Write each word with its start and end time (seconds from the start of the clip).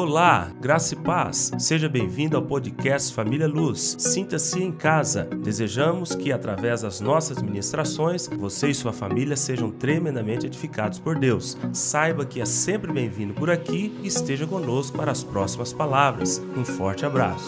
Olá, 0.00 0.52
graça 0.60 0.94
e 0.94 0.96
paz. 0.96 1.50
Seja 1.58 1.88
bem-vindo 1.88 2.36
ao 2.36 2.42
podcast 2.44 3.12
Família 3.12 3.48
Luz. 3.48 3.96
Sinta-se 3.98 4.62
em 4.62 4.70
casa. 4.70 5.24
Desejamos 5.24 6.14
que, 6.14 6.30
através 6.30 6.82
das 6.82 7.00
nossas 7.00 7.42
ministrações, 7.42 8.28
você 8.28 8.68
e 8.68 8.74
sua 8.76 8.92
família 8.92 9.36
sejam 9.36 9.72
tremendamente 9.72 10.46
edificados 10.46 11.00
por 11.00 11.18
Deus. 11.18 11.58
Saiba 11.72 12.24
que 12.24 12.40
é 12.40 12.44
sempre 12.44 12.92
bem-vindo 12.92 13.34
por 13.34 13.50
aqui 13.50 13.92
e 14.00 14.06
esteja 14.06 14.46
conosco 14.46 14.96
para 14.96 15.10
as 15.10 15.24
próximas 15.24 15.72
palavras. 15.72 16.40
Um 16.56 16.64
forte 16.64 17.04
abraço. 17.04 17.46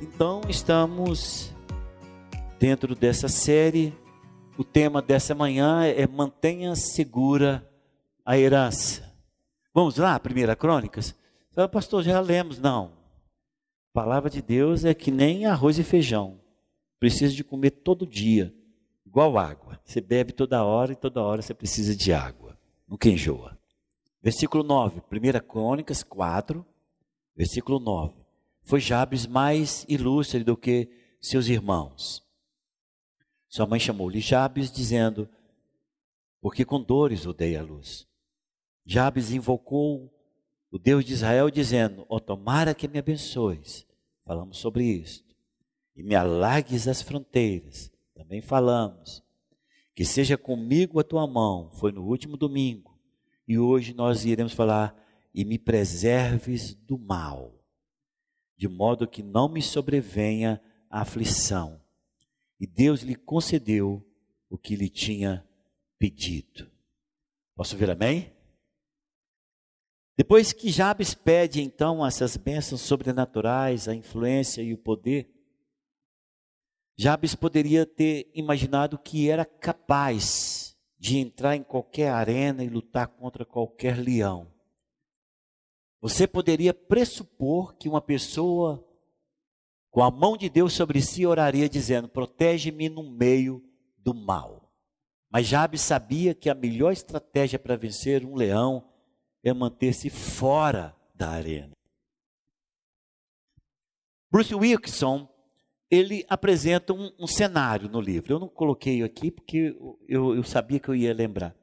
Então, 0.00 0.40
estamos 0.48 1.54
dentro 2.58 2.94
dessa 2.94 3.28
série 3.28 3.92
o 4.56 4.64
tema 4.64 5.02
dessa 5.02 5.34
manhã 5.34 5.84
é 5.84 6.06
mantenha 6.06 6.74
segura 6.74 7.68
a 8.24 8.38
herança. 8.38 9.14
Vamos 9.72 9.96
lá, 9.98 10.18
primeira 10.18 10.56
crônicas? 10.56 11.14
Então, 11.50 11.68
pastor, 11.68 12.02
já 12.02 12.18
lemos. 12.20 12.58
Não. 12.58 12.92
A 13.90 13.92
palavra 13.92 14.30
de 14.30 14.40
Deus 14.40 14.84
é 14.84 14.94
que 14.94 15.10
nem 15.10 15.46
arroz 15.46 15.78
e 15.78 15.84
feijão. 15.84 16.40
Precisa 16.98 17.34
de 17.34 17.44
comer 17.44 17.70
todo 17.70 18.06
dia, 18.06 18.54
igual 19.04 19.38
água. 19.38 19.78
Você 19.84 20.00
bebe 20.00 20.32
toda 20.32 20.64
hora 20.64 20.92
e 20.92 20.96
toda 20.96 21.22
hora 21.22 21.42
você 21.42 21.52
precisa 21.52 21.94
de 21.94 22.12
água. 22.12 22.58
Nunca 22.88 23.08
enjoa. 23.08 23.58
Versículo 24.22 24.64
9, 24.64 25.00
1 25.00 25.46
Crônicas 25.46 26.02
4, 26.02 26.64
versículo 27.36 27.78
9. 27.78 28.14
Foi 28.64 28.80
Jabes 28.80 29.26
mais 29.26 29.84
ilustre 29.88 30.42
do 30.42 30.56
que 30.56 30.88
seus 31.20 31.48
irmãos 31.48 32.25
sua 33.56 33.66
mãe 33.66 33.80
chamou-lhe 33.80 34.20
Jabes, 34.20 34.70
dizendo: 34.70 35.26
Porque 36.42 36.62
com 36.62 36.78
dores 36.78 37.24
o 37.24 37.32
dei 37.32 37.56
a 37.56 37.62
luz. 37.62 38.06
Jabes 38.84 39.30
invocou 39.30 40.12
o 40.70 40.78
Deus 40.78 41.02
de 41.02 41.14
Israel, 41.14 41.50
dizendo: 41.50 42.04
Ó, 42.06 42.16
oh, 42.16 42.20
tomara 42.20 42.74
que 42.74 42.86
me 42.86 42.98
abençoes. 42.98 43.86
Falamos 44.26 44.58
sobre 44.58 44.84
isto. 44.84 45.34
E 45.96 46.02
me 46.02 46.14
alargues 46.14 46.86
as 46.86 47.00
fronteiras. 47.00 47.90
Também 48.14 48.42
falamos. 48.42 49.22
Que 49.94 50.04
seja 50.04 50.36
comigo 50.36 51.00
a 51.00 51.04
tua 51.04 51.26
mão. 51.26 51.70
Foi 51.70 51.90
no 51.90 52.04
último 52.04 52.36
domingo. 52.36 53.00
E 53.48 53.58
hoje 53.58 53.94
nós 53.94 54.26
iremos 54.26 54.52
falar. 54.52 54.94
E 55.32 55.46
me 55.46 55.58
preserves 55.58 56.74
do 56.74 56.98
mal, 56.98 57.54
de 58.54 58.68
modo 58.68 59.08
que 59.08 59.22
não 59.22 59.48
me 59.48 59.62
sobrevenha 59.62 60.60
a 60.90 61.00
aflição 61.00 61.80
e 62.58 62.66
Deus 62.66 63.02
lhe 63.02 63.14
concedeu 63.14 64.04
o 64.48 64.56
que 64.56 64.76
lhe 64.76 64.88
tinha 64.88 65.46
pedido. 65.98 66.70
Posso 67.54 67.76
ver 67.76 67.90
amém? 67.90 68.32
Depois 70.16 70.52
que 70.52 70.70
Jabes 70.70 71.12
pede 71.12 71.60
então 71.60 72.04
essas 72.04 72.36
bênçãos 72.36 72.80
sobrenaturais, 72.80 73.86
a 73.86 73.94
influência 73.94 74.62
e 74.62 74.72
o 74.72 74.78
poder, 74.78 75.30
Jabes 76.96 77.34
poderia 77.34 77.84
ter 77.84 78.30
imaginado 78.34 78.98
que 78.98 79.28
era 79.28 79.44
capaz 79.44 80.74
de 80.98 81.18
entrar 81.18 81.54
em 81.54 81.62
qualquer 81.62 82.10
arena 82.10 82.64
e 82.64 82.70
lutar 82.70 83.08
contra 83.08 83.44
qualquer 83.44 83.98
leão. 83.98 84.50
Você 86.00 86.26
poderia 86.26 86.72
pressupor 86.72 87.74
que 87.76 87.88
uma 87.88 88.00
pessoa 88.00 88.85
com 89.96 90.02
a 90.02 90.10
mão 90.10 90.36
de 90.36 90.50
Deus 90.50 90.74
sobre 90.74 91.00
si, 91.00 91.24
oraria 91.24 91.70
dizendo: 91.70 92.06
Protege-me 92.06 92.86
no 92.86 93.02
meio 93.02 93.64
do 93.96 94.12
mal. 94.12 94.70
Mas 95.30 95.46
Jabes 95.46 95.80
sabia 95.80 96.34
que 96.34 96.50
a 96.50 96.54
melhor 96.54 96.92
estratégia 96.92 97.58
para 97.58 97.78
vencer 97.78 98.22
um 98.22 98.34
leão 98.34 98.86
é 99.42 99.54
manter-se 99.54 100.10
fora 100.10 100.94
da 101.14 101.30
arena. 101.30 101.72
Bruce 104.30 104.54
Wilkinson, 104.54 105.26
ele 105.90 106.26
apresenta 106.28 106.92
um, 106.92 107.10
um, 107.18 107.26
cenário 107.26 107.88
no 107.88 107.98
livro. 107.98 108.34
Eu 108.34 108.38
não 108.38 108.48
coloquei 108.48 109.02
aqui 109.02 109.30
porque 109.30 109.74
eu, 110.06 110.36
eu 110.36 110.44
sabia 110.44 110.78
que 110.78 110.90
eu 110.90 110.94
ia 110.94 111.14
lembrar. 111.14 111.56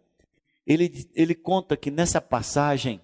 Ele, 0.65 1.07
ele 1.13 1.35
conta 1.35 1.77
que 1.77 1.91
nessa 1.91 2.19
passagem, 2.19 2.99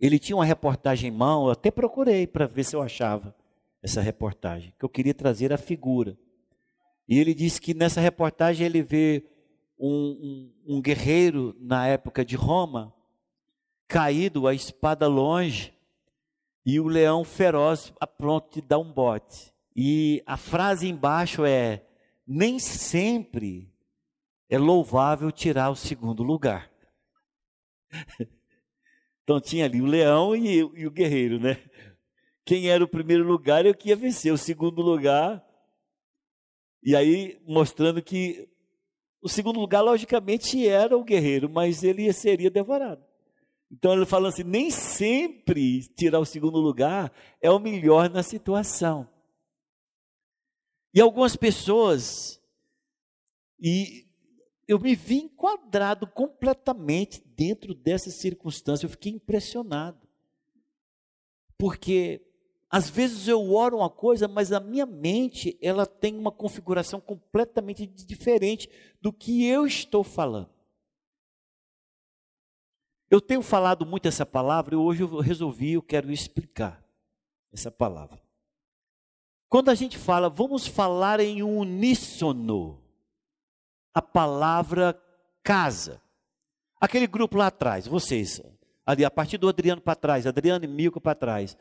ele 0.00 0.18
tinha 0.18 0.36
uma 0.36 0.46
reportagem 0.46 1.10
em 1.10 1.14
mão, 1.14 1.44
eu 1.44 1.50
até 1.50 1.70
procurei 1.70 2.26
para 2.26 2.46
ver 2.46 2.64
se 2.64 2.74
eu 2.74 2.80
achava 2.80 3.34
essa 3.82 4.00
reportagem, 4.00 4.72
que 4.78 4.84
eu 4.84 4.88
queria 4.88 5.12
trazer 5.12 5.52
a 5.52 5.58
figura. 5.58 6.16
E 7.08 7.18
ele 7.18 7.34
disse 7.34 7.60
que 7.60 7.74
nessa 7.74 8.00
reportagem 8.00 8.64
ele 8.64 8.82
vê 8.82 9.24
um, 9.78 10.52
um, 10.66 10.76
um 10.76 10.80
guerreiro 10.80 11.56
na 11.58 11.86
época 11.86 12.24
de 12.24 12.36
Roma, 12.36 12.94
caído, 13.88 14.46
a 14.46 14.54
espada 14.54 15.08
longe, 15.08 15.74
e 16.64 16.78
o 16.78 16.86
leão 16.86 17.24
feroz 17.24 17.92
a 18.00 18.06
pronto 18.06 18.54
de 18.54 18.66
dar 18.66 18.78
um 18.78 18.92
bote. 18.92 19.52
E 19.74 20.22
a 20.24 20.36
frase 20.36 20.88
embaixo 20.88 21.44
é: 21.44 21.84
nem 22.26 22.60
sempre 22.60 23.68
é 24.48 24.58
louvável 24.58 25.32
tirar 25.32 25.70
o 25.70 25.76
segundo 25.76 26.22
lugar. 26.22 26.70
então 29.24 29.40
tinha 29.40 29.64
ali 29.64 29.82
o 29.82 29.86
leão 29.86 30.36
e, 30.36 30.58
e 30.58 30.86
o 30.86 30.90
guerreiro, 30.90 31.40
né? 31.40 31.58
Quem 32.44 32.68
era 32.68 32.82
o 32.82 32.88
primeiro 32.88 33.24
lugar 33.24 33.64
eu 33.64 33.74
que 33.74 33.88
ia 33.88 33.96
vencer, 33.96 34.32
o 34.32 34.38
segundo 34.38 34.82
lugar. 34.82 35.44
E 36.82 36.96
aí 36.96 37.40
mostrando 37.46 38.02
que 38.02 38.48
o 39.22 39.28
segundo 39.28 39.60
lugar, 39.60 39.82
logicamente, 39.82 40.66
era 40.66 40.98
o 40.98 41.04
guerreiro, 41.04 41.48
mas 41.48 41.84
ele 41.84 42.12
seria 42.12 42.50
devorado. 42.50 43.04
Então 43.70 43.92
ele 43.94 44.04
fala 44.04 44.28
assim: 44.28 44.42
nem 44.42 44.70
sempre 44.70 45.80
tirar 45.94 46.18
o 46.18 46.26
segundo 46.26 46.58
lugar 46.58 47.12
é 47.40 47.48
o 47.48 47.60
melhor 47.60 48.10
na 48.10 48.22
situação. 48.22 49.08
E 50.92 51.00
algumas 51.00 51.36
pessoas, 51.36 52.42
e 53.58 54.06
eu 54.66 54.78
me 54.78 54.94
vi 54.94 55.22
enquadrado 55.22 56.06
completamente 56.06 57.22
dentro 57.24 57.74
dessa 57.74 58.10
circunstância, 58.10 58.84
eu 58.84 58.90
fiquei 58.90 59.12
impressionado. 59.12 60.06
Porque 61.56 62.20
às 62.74 62.88
vezes 62.88 63.28
eu 63.28 63.52
oro 63.52 63.76
uma 63.76 63.90
coisa, 63.90 64.26
mas 64.26 64.50
a 64.50 64.58
minha 64.58 64.86
mente, 64.86 65.58
ela 65.60 65.84
tem 65.84 66.18
uma 66.18 66.32
configuração 66.32 66.98
completamente 67.02 67.86
diferente 67.86 68.66
do 68.98 69.12
que 69.12 69.46
eu 69.46 69.66
estou 69.66 70.02
falando. 70.02 70.48
Eu 73.10 73.20
tenho 73.20 73.42
falado 73.42 73.84
muito 73.84 74.08
essa 74.08 74.24
palavra 74.24 74.74
e 74.74 74.78
hoje 74.78 75.02
eu 75.02 75.20
resolvi, 75.20 75.74
eu 75.74 75.82
quero 75.82 76.10
explicar 76.10 76.82
essa 77.52 77.70
palavra. 77.70 78.18
Quando 79.50 79.68
a 79.68 79.74
gente 79.74 79.98
fala, 79.98 80.30
vamos 80.30 80.66
falar 80.66 81.20
em 81.20 81.42
uníssono, 81.42 82.82
a 83.92 84.00
palavra 84.00 84.98
casa. 85.42 86.00
Aquele 86.80 87.06
grupo 87.06 87.36
lá 87.36 87.48
atrás, 87.48 87.86
vocês, 87.86 88.40
ali 88.86 89.04
a 89.04 89.10
partir 89.10 89.36
do 89.36 89.46
Adriano 89.46 89.82
para 89.82 89.94
trás, 89.94 90.26
Adriano 90.26 90.64
e 90.64 90.68
Milko 90.68 91.02
para 91.02 91.14
trás. 91.14 91.54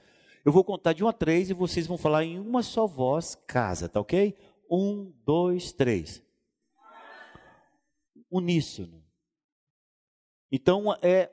Eu 0.44 0.52
vou 0.52 0.64
contar 0.64 0.94
de 0.94 1.04
um 1.04 1.08
a 1.08 1.14
três 1.14 1.50
e 1.50 1.54
vocês 1.54 1.86
vão 1.86 1.98
falar 1.98 2.24
em 2.24 2.40
uma 2.40 2.64
só 2.64 2.88
voz, 2.88 3.36
casa, 3.46 3.88
tá 3.88 4.00
ok? 4.00 4.36
Um, 4.70 5.14
dois, 5.24 5.72
três. 5.72 6.24
Uníssono. 8.30 9.04
Então 10.52 10.96
é 11.02 11.30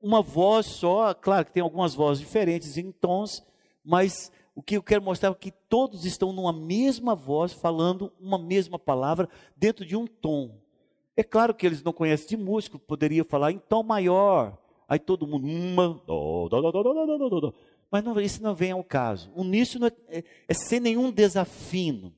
uma 0.00 0.22
voz 0.22 0.66
só, 0.66 1.12
claro 1.12 1.44
que 1.44 1.52
tem 1.52 1.62
algumas 1.62 1.94
vozes 1.94 2.20
diferentes 2.20 2.76
em 2.76 2.92
tons, 2.92 3.44
mas 3.84 4.30
o 4.54 4.62
que 4.62 4.76
eu 4.76 4.82
quero 4.82 5.02
mostrar 5.02 5.30
é 5.30 5.34
que 5.34 5.50
todos 5.50 6.04
estão 6.04 6.32
numa 6.32 6.52
mesma 6.52 7.14
voz, 7.14 7.52
falando 7.52 8.12
uma 8.20 8.38
mesma 8.38 8.78
palavra 8.78 9.28
dentro 9.56 9.84
de 9.84 9.96
um 9.96 10.06
tom. 10.06 10.60
É 11.16 11.24
claro 11.24 11.54
que 11.54 11.66
eles 11.66 11.82
não 11.82 11.92
conhecem 11.92 12.28
de 12.28 12.36
música, 12.36 12.78
poderia 12.78 13.24
falar 13.24 13.50
em 13.50 13.58
tom 13.58 13.82
maior. 13.82 14.56
Aí 14.88 14.98
todo 14.98 15.26
mundo, 15.26 15.46
uma, 15.46 16.00
do, 16.06 16.48
do, 16.48 17.40
do, 17.40 17.54
Mas 17.90 18.02
não, 18.02 18.20
isso 18.20 18.42
não 18.42 18.54
vem 18.54 18.72
ao 18.72 18.82
caso. 18.82 19.30
Uníssono 19.34 19.86
é, 19.86 19.92
é, 20.08 20.24
é 20.48 20.54
sem 20.54 20.80
nenhum 20.80 21.10
desafino. 21.10 22.14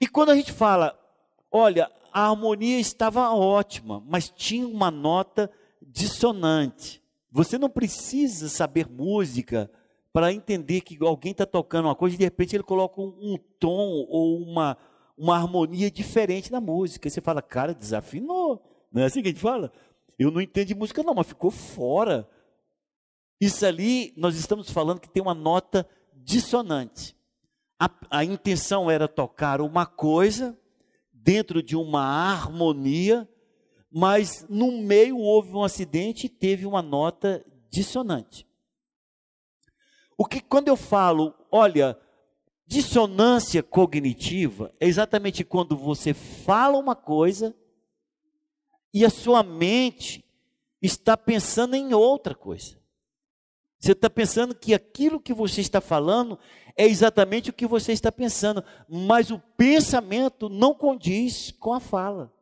E 0.00 0.06
quando 0.06 0.30
a 0.30 0.36
gente 0.36 0.52
fala, 0.52 0.98
olha, 1.50 1.90
a 2.12 2.28
harmonia 2.28 2.78
estava 2.78 3.30
ótima, 3.30 4.02
mas 4.06 4.28
tinha 4.28 4.66
uma 4.66 4.90
nota 4.90 5.50
dissonante. 5.82 7.02
Você 7.30 7.58
não 7.58 7.68
precisa 7.68 8.48
saber 8.48 8.88
música 8.88 9.70
para 10.12 10.32
entender 10.32 10.80
que 10.80 10.96
alguém 11.00 11.32
está 11.32 11.44
tocando 11.44 11.86
uma 11.86 11.94
coisa 11.96 12.14
e 12.14 12.18
de 12.18 12.24
repente 12.24 12.54
ele 12.54 12.62
coloca 12.62 13.00
um, 13.00 13.12
um 13.20 13.36
tom 13.58 14.06
ou 14.08 14.38
uma, 14.40 14.76
uma 15.18 15.34
harmonia 15.36 15.90
diferente 15.90 16.52
na 16.52 16.60
música. 16.60 17.08
E 17.08 17.10
você 17.10 17.20
fala, 17.20 17.42
cara, 17.42 17.74
desafinou. 17.74 18.62
Não 18.92 19.02
é 19.02 19.06
assim 19.06 19.20
que 19.20 19.28
a 19.28 19.30
gente 19.32 19.40
fala? 19.40 19.72
Eu 20.16 20.30
não 20.30 20.40
entendo 20.40 20.68
de 20.68 20.74
música, 20.76 21.02
não, 21.02 21.14
mas 21.14 21.26
ficou 21.26 21.50
fora. 21.50 22.28
Isso 23.40 23.66
ali, 23.66 24.12
nós 24.16 24.36
estamos 24.36 24.70
falando 24.70 25.00
que 25.00 25.08
tem 25.08 25.22
uma 25.22 25.34
nota 25.34 25.88
dissonante. 26.14 27.16
A, 27.78 27.90
a 28.10 28.24
intenção 28.24 28.90
era 28.90 29.08
tocar 29.08 29.60
uma 29.60 29.84
coisa 29.84 30.58
dentro 31.12 31.62
de 31.62 31.76
uma 31.76 32.02
harmonia, 32.02 33.28
mas 33.90 34.46
no 34.48 34.82
meio 34.82 35.18
houve 35.18 35.50
um 35.52 35.62
acidente 35.62 36.26
e 36.26 36.30
teve 36.30 36.66
uma 36.66 36.82
nota 36.82 37.44
dissonante. 37.70 38.46
O 40.16 40.24
que 40.24 40.40
quando 40.40 40.68
eu 40.68 40.76
falo, 40.76 41.34
olha, 41.50 41.98
dissonância 42.66 43.62
cognitiva 43.62 44.72
é 44.78 44.86
exatamente 44.86 45.44
quando 45.44 45.76
você 45.76 46.14
fala 46.14 46.78
uma 46.78 46.94
coisa 46.94 47.54
e 48.92 49.04
a 49.04 49.10
sua 49.10 49.42
mente 49.42 50.24
está 50.80 51.16
pensando 51.16 51.74
em 51.74 51.92
outra 51.94 52.34
coisa. 52.34 52.78
Você 53.84 53.92
está 53.92 54.08
pensando 54.08 54.54
que 54.54 54.72
aquilo 54.72 55.20
que 55.20 55.34
você 55.34 55.60
está 55.60 55.78
falando 55.78 56.38
é 56.74 56.86
exatamente 56.86 57.50
o 57.50 57.52
que 57.52 57.66
você 57.66 57.92
está 57.92 58.10
pensando, 58.10 58.64
mas 58.88 59.30
o 59.30 59.38
pensamento 59.58 60.48
não 60.48 60.72
condiz 60.72 61.50
com 61.60 61.74
a 61.74 61.78
fala. 61.78 62.32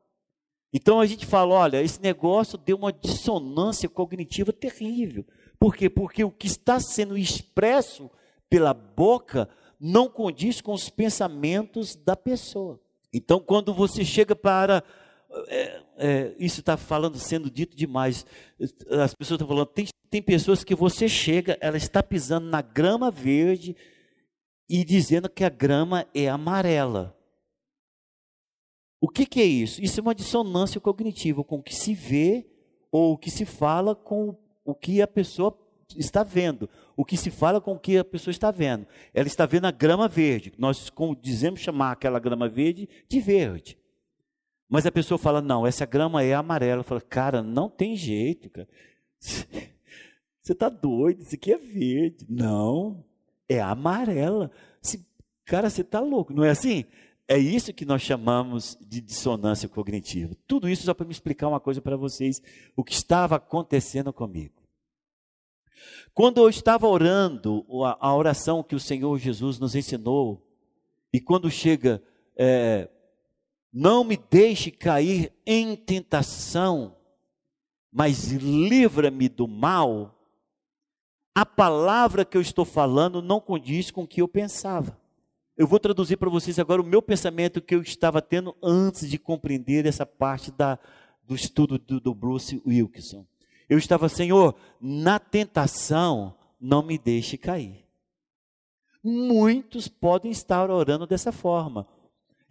Então 0.73 1.01
a 1.01 1.07
gente 1.07 1.27
fala: 1.27 1.53
olha, 1.53 1.83
esse 1.83 2.01
negócio 2.01 2.57
deu 2.57 2.77
uma 2.77 2.93
dissonância 2.93 3.89
cognitiva 3.89 4.53
terrível. 4.53 5.27
Por 5.59 5.75
quê? 5.75 5.91
Porque 5.91 6.23
o 6.23 6.31
que 6.31 6.47
está 6.47 6.79
sendo 6.79 7.19
expresso 7.19 8.09
pela 8.49 8.73
boca 8.73 9.49
não 9.81 10.09
condiz 10.09 10.61
com 10.61 10.73
os 10.73 10.89
pensamentos 10.89 11.97
da 11.97 12.15
pessoa. 12.15 12.81
Então, 13.13 13.41
quando 13.41 13.75
você 13.75 14.05
chega 14.05 14.37
para. 14.37 14.85
É, 15.49 15.83
é, 15.97 16.35
isso 16.39 16.61
está 16.61 16.77
falando, 16.77 17.19
sendo 17.19 17.51
dito 17.51 17.77
demais. 17.77 18.27
As 18.61 19.15
pessoas 19.15 19.41
estão 19.41 19.49
falando, 19.49 19.67
tem, 19.67 19.87
tem 20.11 20.23
pessoas 20.23 20.63
que 20.63 20.75
você 20.75 21.09
chega, 21.09 21.57
ela 21.61 21.77
está 21.77 22.03
pisando 22.03 22.47
na 22.47 22.61
grama 22.61 23.11
verde 23.11 23.77
e 24.69 24.85
dizendo 24.85 25.29
que 25.29 25.45
a 25.45 25.49
grama 25.49 26.07
é 26.15 26.29
amarela. 26.29 27.17
O 29.01 29.09
que, 29.09 29.27
que 29.27 29.41
é 29.41 29.45
isso? 29.45 29.83
Isso 29.83 29.99
é 29.99 30.03
uma 30.03 30.15
dissonância 30.15 30.81
cognitiva 30.81 31.43
com 31.43 31.57
o 31.57 31.63
que 31.63 31.75
se 31.75 31.95
vê 31.95 32.47
ou 32.91 33.15
o 33.15 33.19
que 33.19 33.31
se 33.31 33.45
fala 33.45 33.97
com 33.97 34.37
o 34.65 34.75
que 34.75 35.03
a 35.03 35.09
pessoa 35.09 35.59
está 35.97 36.23
vendo, 36.23 36.71
o 36.97 37.05
que 37.05 37.17
se 37.17 37.31
fala 37.31 37.61
com 37.61 37.73
o 37.73 37.79
que 37.79 37.99
a 37.99 38.05
pessoa 38.05 38.31
está 38.31 38.51
vendo. 38.51 38.87
Ela 39.13 39.27
está 39.27 39.45
vendo 39.45 39.67
a 39.67 39.71
grama 39.71 40.07
verde. 40.07 40.53
Nós 40.57 40.89
como 40.89 41.17
dizemos 41.17 41.61
chamar 41.61 41.93
aquela 41.93 42.19
grama 42.19 42.49
verde 42.49 42.89
de 43.09 43.21
verde. 43.21 43.79
Mas 44.73 44.87
a 44.87 44.91
pessoa 44.91 45.19
fala: 45.19 45.43
"Não, 45.43 45.67
essa 45.67 45.85
grama 45.85 46.23
é 46.23 46.33
amarela". 46.33 46.83
Fala: 46.83 47.03
"Cara, 47.03 47.43
não 47.43 47.69
tem 47.69 47.95
jeito, 47.95 48.49
cara. 48.49 48.67
Você 50.41 50.53
está 50.53 50.71
doido? 50.71 51.21
Isso 51.21 51.35
aqui 51.35 51.53
é 51.53 51.59
verde". 51.59 52.25
Não, 52.27 53.05
é 53.47 53.61
amarela. 53.61 54.51
Cara, 55.45 55.69
você 55.69 55.83
está 55.83 56.01
louco, 56.01 56.33
não 56.33 56.45
é 56.45 56.51
assim? 56.51 56.87
É 57.29 57.37
isso 57.37 57.75
que 57.75 57.85
nós 57.85 58.01
chamamos 58.01 58.79
de 58.81 59.01
dissonância 59.01 59.69
cognitiva. 59.69 60.35
Tudo 60.47 60.69
isso 60.69 60.85
só 60.85 60.95
para 60.95 61.05
me 61.05 61.13
explicar 61.13 61.49
uma 61.49 61.61
coisa 61.61 61.83
para 61.83 61.97
vocês, 61.97 62.41
o 62.75 62.83
que 62.83 62.95
estava 62.95 63.37
acontecendo 63.37 64.13
comigo. 64.13 64.55
Quando 66.15 66.39
eu 66.39 66.49
estava 66.49 66.87
orando, 66.87 67.67
a 68.01 68.15
oração 68.15 68.63
que 68.63 68.75
o 68.75 68.81
Senhor 68.81 69.19
Jesus 69.19 69.59
nos 69.59 69.75
ensinou, 69.75 70.47
e 71.13 71.21
quando 71.21 71.51
chega, 71.51 72.03
é, 72.37 72.89
não 73.73 74.05
me 74.05 74.17
deixe 74.17 74.71
cair 74.71 75.33
em 75.47 75.75
tentação, 75.75 76.95
mas 77.91 78.31
livra-me 78.33 79.29
do 79.29 79.49
mal, 79.49 80.19
a 81.35 81.47
palavra 81.47 82.25
que 82.25 82.37
eu 82.37 82.41
estou 82.43 82.65
falando 82.65 83.23
não 83.23 83.41
condiz 83.41 83.91
com 83.91 84.03
o 84.03 84.07
que 84.07 84.21
eu 84.21 84.29
pensava. 84.29 85.01
Eu 85.57 85.67
vou 85.67 85.79
traduzir 85.79 86.17
para 86.17 86.29
vocês 86.29 86.59
agora 86.59 86.83
o 86.83 86.87
meu 86.87 87.01
pensamento 87.01 87.63
que 87.63 87.75
eu 87.75 87.81
estava 87.81 88.21
tendo 88.21 88.55
antes 88.63 89.09
de 89.09 89.19
compreender 89.19 89.87
essa 89.87 90.05
parte 90.05 90.51
da, 90.51 90.79
do 91.25 91.35
estudo 91.35 91.79
do, 91.79 92.01
do 92.01 92.15
Bruce 92.15 92.61
Wilkinson. 92.67 93.27
Eu 93.69 93.79
estava, 93.79 94.09
Senhor, 94.09 94.55
na 94.81 95.19
tentação, 95.19 96.35
não 96.61 96.83
me 96.83 96.99
deixe 96.99 97.39
cair. 97.39 97.87
Muitos 99.03 99.89
podem 99.89 100.31
estar 100.31 100.71
orando 100.71 101.07
dessa 101.07 101.33
forma. 101.33 101.87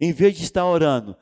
Em 0.04 0.12
vez 0.12 0.36
de 0.36 0.42
estar 0.42 0.66
orando, 0.66 1.16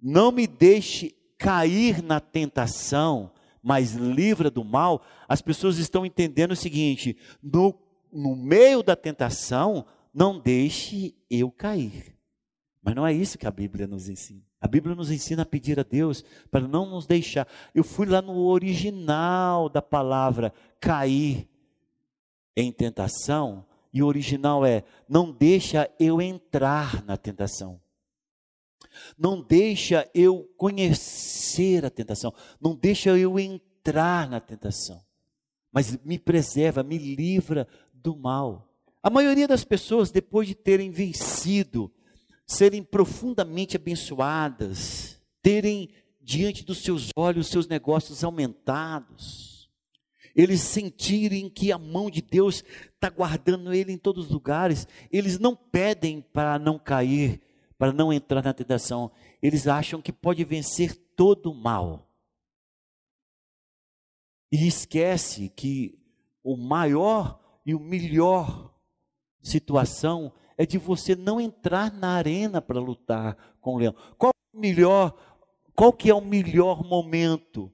não 0.00 0.30
me 0.30 0.46
deixe 0.46 1.12
cair 1.36 2.00
na 2.00 2.20
tentação, 2.20 3.32
mas 3.60 3.94
livra 3.94 4.48
do 4.48 4.62
mal, 4.62 5.02
as 5.28 5.42
pessoas 5.42 5.76
estão 5.78 6.06
entendendo 6.06 6.52
o 6.52 6.56
seguinte: 6.56 7.16
no, 7.42 7.74
no 8.12 8.36
meio 8.36 8.80
da 8.80 8.94
tentação, 8.94 9.84
não 10.14 10.38
deixe 10.38 11.16
eu 11.28 11.50
cair. 11.50 12.16
Mas 12.80 12.94
não 12.94 13.04
é 13.04 13.12
isso 13.12 13.36
que 13.36 13.46
a 13.46 13.50
Bíblia 13.50 13.88
nos 13.88 14.08
ensina. 14.08 14.44
A 14.60 14.68
Bíblia 14.68 14.94
nos 14.94 15.10
ensina 15.10 15.42
a 15.42 15.46
pedir 15.46 15.80
a 15.80 15.82
Deus 15.82 16.24
para 16.48 16.68
não 16.68 16.88
nos 16.88 17.06
deixar. 17.06 17.48
Eu 17.74 17.82
fui 17.82 18.06
lá 18.06 18.22
no 18.22 18.38
original 18.38 19.68
da 19.68 19.82
palavra 19.82 20.52
cair 20.78 21.48
em 22.56 22.70
tentação, 22.70 23.66
e 23.92 24.00
o 24.00 24.06
original 24.06 24.64
é: 24.64 24.84
não 25.08 25.32
deixa 25.32 25.90
eu 25.98 26.22
entrar 26.22 27.04
na 27.04 27.16
tentação. 27.16 27.81
Não 29.18 29.40
deixa 29.40 30.08
eu 30.14 30.50
conhecer 30.56 31.84
a 31.84 31.90
tentação, 31.90 32.32
não 32.60 32.74
deixa 32.74 33.16
eu 33.16 33.38
entrar 33.38 34.28
na 34.28 34.40
tentação. 34.40 35.02
Mas 35.72 35.98
me 36.04 36.18
preserva, 36.18 36.82
me 36.82 36.98
livra 36.98 37.66
do 37.92 38.16
mal. 38.16 38.68
A 39.02 39.10
maioria 39.10 39.48
das 39.48 39.64
pessoas, 39.64 40.10
depois 40.10 40.46
de 40.46 40.54
terem 40.54 40.90
vencido, 40.90 41.90
serem 42.46 42.82
profundamente 42.82 43.76
abençoadas, 43.76 45.20
terem 45.40 45.90
diante 46.20 46.64
dos 46.64 46.82
seus 46.82 47.08
olhos 47.16 47.48
seus 47.48 47.66
negócios 47.66 48.22
aumentados, 48.22 49.70
eles 50.34 50.60
sentirem 50.60 51.48
que 51.48 51.72
a 51.72 51.78
mão 51.78 52.10
de 52.10 52.22
Deus 52.22 52.64
está 52.94 53.10
guardando 53.10 53.72
ele 53.72 53.92
em 53.92 53.98
todos 53.98 54.26
os 54.26 54.30
lugares, 54.30 54.86
eles 55.10 55.38
não 55.38 55.54
pedem 55.54 56.20
para 56.20 56.58
não 56.58 56.78
cair, 56.78 57.40
para 57.82 57.92
não 57.92 58.12
entrar 58.12 58.44
na 58.44 58.54
tentação, 58.54 59.10
eles 59.42 59.66
acham 59.66 60.00
que 60.00 60.12
pode 60.12 60.44
vencer 60.44 60.94
todo 61.16 61.50
o 61.50 61.54
mal. 61.54 62.08
E 64.52 64.68
esquece 64.68 65.48
que 65.48 65.98
o 66.44 66.56
maior 66.56 67.40
e 67.66 67.74
o 67.74 67.80
melhor 67.80 68.72
situação 69.42 70.32
é 70.56 70.64
de 70.64 70.78
você 70.78 71.16
não 71.16 71.40
entrar 71.40 71.92
na 71.92 72.10
arena 72.10 72.62
para 72.62 72.78
lutar 72.78 73.36
com 73.60 73.74
o 73.74 73.78
leão. 73.78 73.96
Qual 74.16 74.32
melhor, 74.54 75.18
qual 75.74 75.92
que 75.92 76.08
é 76.08 76.14
o 76.14 76.20
melhor 76.20 76.84
momento? 76.84 77.68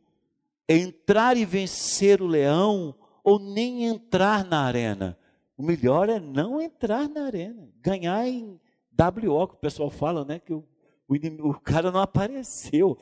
Entrar 0.67 1.37
e 1.37 1.45
vencer 1.45 2.23
o 2.23 2.27
leão 2.27 2.95
ou 3.23 3.39
nem 3.39 3.85
entrar 3.85 4.43
na 4.43 4.63
arena? 4.63 5.19
O 5.55 5.63
melhor 5.63 6.09
é 6.09 6.19
não 6.19 6.63
entrar 6.63 7.11
na 7.11 7.27
arena, 7.27 7.69
ganhar 7.83 8.27
em 8.27 8.59
WO, 8.99 9.49
que 9.49 9.55
o 9.55 9.59
pessoal 9.59 9.91
fala, 9.91 10.25
né, 10.25 10.39
que 10.39 10.53
o, 10.53 10.65
o, 11.09 11.15
o 11.49 11.61
cara 11.61 11.91
não 11.91 12.01
apareceu. 12.01 12.99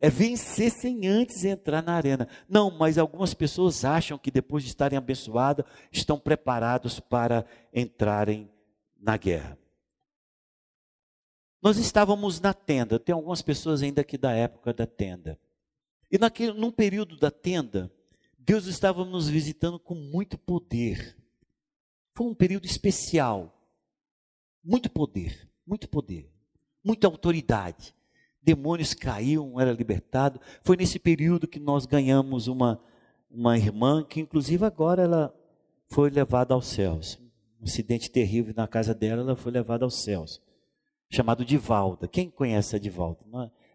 É 0.00 0.08
vencer 0.08 0.70
sem 0.70 1.08
antes 1.08 1.44
entrar 1.44 1.82
na 1.82 1.94
arena. 1.94 2.28
Não, 2.48 2.70
mas 2.70 2.98
algumas 2.98 3.34
pessoas 3.34 3.84
acham 3.84 4.16
que 4.16 4.30
depois 4.30 4.62
de 4.62 4.68
estarem 4.68 4.96
abençoadas, 4.96 5.66
estão 5.90 6.18
preparados 6.18 7.00
para 7.00 7.44
entrarem 7.74 8.48
na 8.96 9.16
guerra. 9.16 9.58
Nós 11.60 11.76
estávamos 11.76 12.40
na 12.40 12.54
tenda, 12.54 13.00
tem 13.00 13.12
algumas 13.12 13.42
pessoas 13.42 13.82
ainda 13.82 14.00
aqui 14.00 14.16
da 14.16 14.32
época 14.32 14.72
da 14.72 14.86
tenda. 14.86 15.38
E 16.10 16.16
naquele, 16.16 16.52
num 16.52 16.70
período 16.70 17.16
da 17.16 17.30
tenda, 17.30 17.92
Deus 18.38 18.66
estava 18.66 19.04
nos 19.04 19.28
visitando 19.28 19.78
com 19.78 19.94
muito 19.94 20.38
poder. 20.38 21.16
Foi 22.14 22.26
um 22.28 22.34
período 22.34 22.66
especial. 22.66 23.57
Muito 24.68 24.90
poder, 24.90 25.48
muito 25.66 25.88
poder, 25.88 26.30
muita 26.84 27.06
autoridade 27.06 27.94
demônios 28.48 28.94
caíam, 28.94 29.60
era 29.60 29.72
libertado. 29.72 30.40
Foi 30.62 30.76
nesse 30.76 30.98
período 30.98 31.46
que 31.46 31.60
nós 31.60 31.84
ganhamos 31.84 32.48
uma, 32.48 32.80
uma 33.30 33.58
irmã 33.58 34.02
que, 34.02 34.20
inclusive, 34.20 34.64
agora 34.64 35.02
ela 35.02 35.34
foi 35.88 36.08
levada 36.08 36.54
aos 36.54 36.66
céus. 36.66 37.18
Um 37.60 37.64
acidente 37.64 38.10
terrível 38.10 38.54
na 38.56 38.66
casa 38.66 38.94
dela, 38.94 39.20
ela 39.22 39.36
foi 39.36 39.52
levada 39.52 39.84
aos 39.84 40.02
céus. 40.02 40.40
Chamado 41.10 41.44
Divalda. 41.44 42.08
Quem 42.08 42.30
conhece 42.30 42.76
a 42.76 42.78
Divalda? 42.78 43.20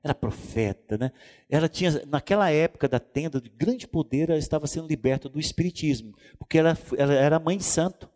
Era 0.03 0.15
profeta, 0.15 0.97
né? 0.97 1.11
Ela 1.49 1.69
tinha, 1.69 2.03
naquela 2.07 2.49
época 2.49 2.87
da 2.87 2.99
tenda 2.99 3.39
de 3.39 3.49
grande 3.49 3.87
poder, 3.87 4.29
ela 4.29 4.39
estava 4.39 4.67
sendo 4.67 4.87
liberta 4.87 5.29
do 5.29 5.39
espiritismo, 5.39 6.13
porque 6.37 6.57
ela, 6.57 6.77
ela 6.97 7.13
era 7.13 7.39
mãe 7.39 7.59
santo. 7.59 8.09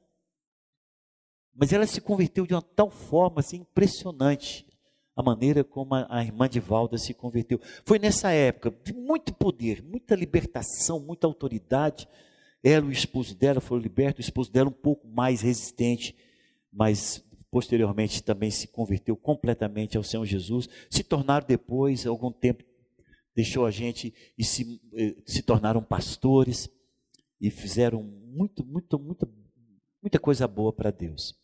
Mas 1.57 1.73
ela 1.73 1.87
se 1.87 1.99
converteu 1.99 2.45
de 2.45 2.53
uma 2.53 2.61
tal 2.61 2.89
forma 2.89 3.39
assim, 3.39 3.57
impressionante 3.57 4.67
a 5.17 5.23
maneira 5.23 5.63
como 5.63 5.95
a, 5.95 6.05
a 6.07 6.23
irmã 6.23 6.47
de 6.47 6.59
Valda 6.59 6.95
se 6.99 7.11
converteu. 7.11 7.59
Foi 7.83 7.97
nessa 7.97 8.29
época 8.29 8.71
de 8.83 8.93
muito 8.93 9.33
poder, 9.33 9.81
muita 9.81 10.13
libertação, 10.13 10.99
muita 10.99 11.25
autoridade. 11.25 12.07
Ela, 12.63 12.85
o 12.85 12.91
esposo 12.91 13.35
dela, 13.35 13.59
foram 13.59 13.81
libertos, 13.81 14.23
o 14.23 14.29
esposo 14.29 14.51
dela 14.51 14.69
um 14.69 14.71
pouco 14.71 15.07
mais 15.07 15.41
resistente, 15.41 16.15
mas 16.71 17.23
posteriormente 17.49 18.21
também 18.21 18.51
se 18.51 18.67
converteu 18.67 19.17
completamente 19.17 19.97
ao 19.97 20.03
Senhor 20.03 20.25
Jesus, 20.25 20.69
se 20.87 21.03
tornaram 21.03 21.47
depois, 21.47 22.05
algum 22.05 22.31
tempo, 22.31 22.63
deixou 23.35 23.65
a 23.65 23.71
gente 23.71 24.13
e 24.37 24.43
se, 24.43 24.79
eh, 24.93 25.15
se 25.25 25.41
tornaram 25.41 25.81
pastores 25.81 26.69
e 27.41 27.49
fizeram 27.49 28.03
muito, 28.03 28.63
muito, 28.63 28.99
muito, 28.99 29.27
muita 29.99 30.19
coisa 30.19 30.47
boa 30.47 30.71
para 30.71 30.91
Deus. 30.91 31.35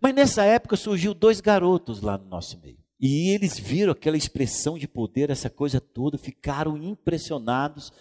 Mas 0.00 0.14
nessa 0.14 0.44
época 0.44 0.76
surgiu 0.76 1.14
dois 1.14 1.40
garotos 1.40 2.00
lá 2.00 2.16
no 2.16 2.26
nosso 2.26 2.60
meio. 2.60 2.78
E 3.00 3.30
eles 3.30 3.58
viram 3.58 3.92
aquela 3.92 4.16
expressão 4.16 4.78
de 4.78 4.86
poder, 4.86 5.28
essa 5.28 5.50
coisa 5.50 5.80
toda, 5.80 6.16
ficaram 6.16 6.76
impressionados 6.76 7.92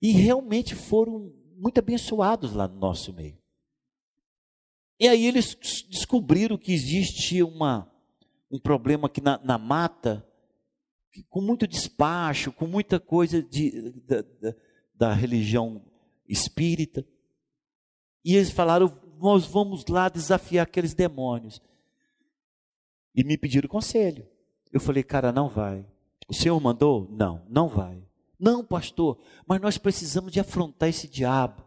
e 0.00 0.12
realmente 0.12 0.74
foram 0.74 1.32
muito 1.56 1.78
abençoados 1.78 2.52
lá 2.52 2.68
no 2.68 2.78
nosso 2.78 3.12
meio. 3.12 3.36
E 5.00 5.08
aí 5.08 5.26
eles 5.26 5.56
descobriram 5.90 6.56
que 6.56 6.72
existe 6.72 7.42
uma, 7.42 7.90
um 8.50 8.58
problema 8.58 9.06
aqui 9.06 9.20
na, 9.20 9.38
na 9.42 9.58
mata, 9.58 10.24
com 11.28 11.40
muito 11.40 11.66
despacho, 11.66 12.52
com 12.52 12.66
muita 12.66 13.00
coisa 13.00 13.42
de, 13.42 13.92
da, 14.06 14.22
da, 14.22 14.54
da 14.94 15.12
religião 15.12 15.84
espírita. 16.28 17.04
E 18.24 18.36
eles 18.36 18.50
falaram: 18.50 18.96
nós 19.24 19.46
vamos 19.46 19.86
lá 19.86 20.10
desafiar 20.10 20.64
aqueles 20.64 20.92
demônios. 20.92 21.60
E 23.14 23.24
me 23.24 23.38
pediram 23.38 23.68
conselho. 23.68 24.26
Eu 24.70 24.78
falei, 24.78 25.02
cara, 25.02 25.32
não 25.32 25.48
vai. 25.48 25.86
O 26.28 26.34
Senhor 26.34 26.60
mandou? 26.60 27.08
Não, 27.10 27.42
não 27.48 27.66
vai. 27.66 28.02
Não, 28.38 28.62
pastor, 28.62 29.18
mas 29.46 29.60
nós 29.62 29.78
precisamos 29.78 30.30
de 30.30 30.40
afrontar 30.40 30.90
esse 30.90 31.08
diabo. 31.08 31.62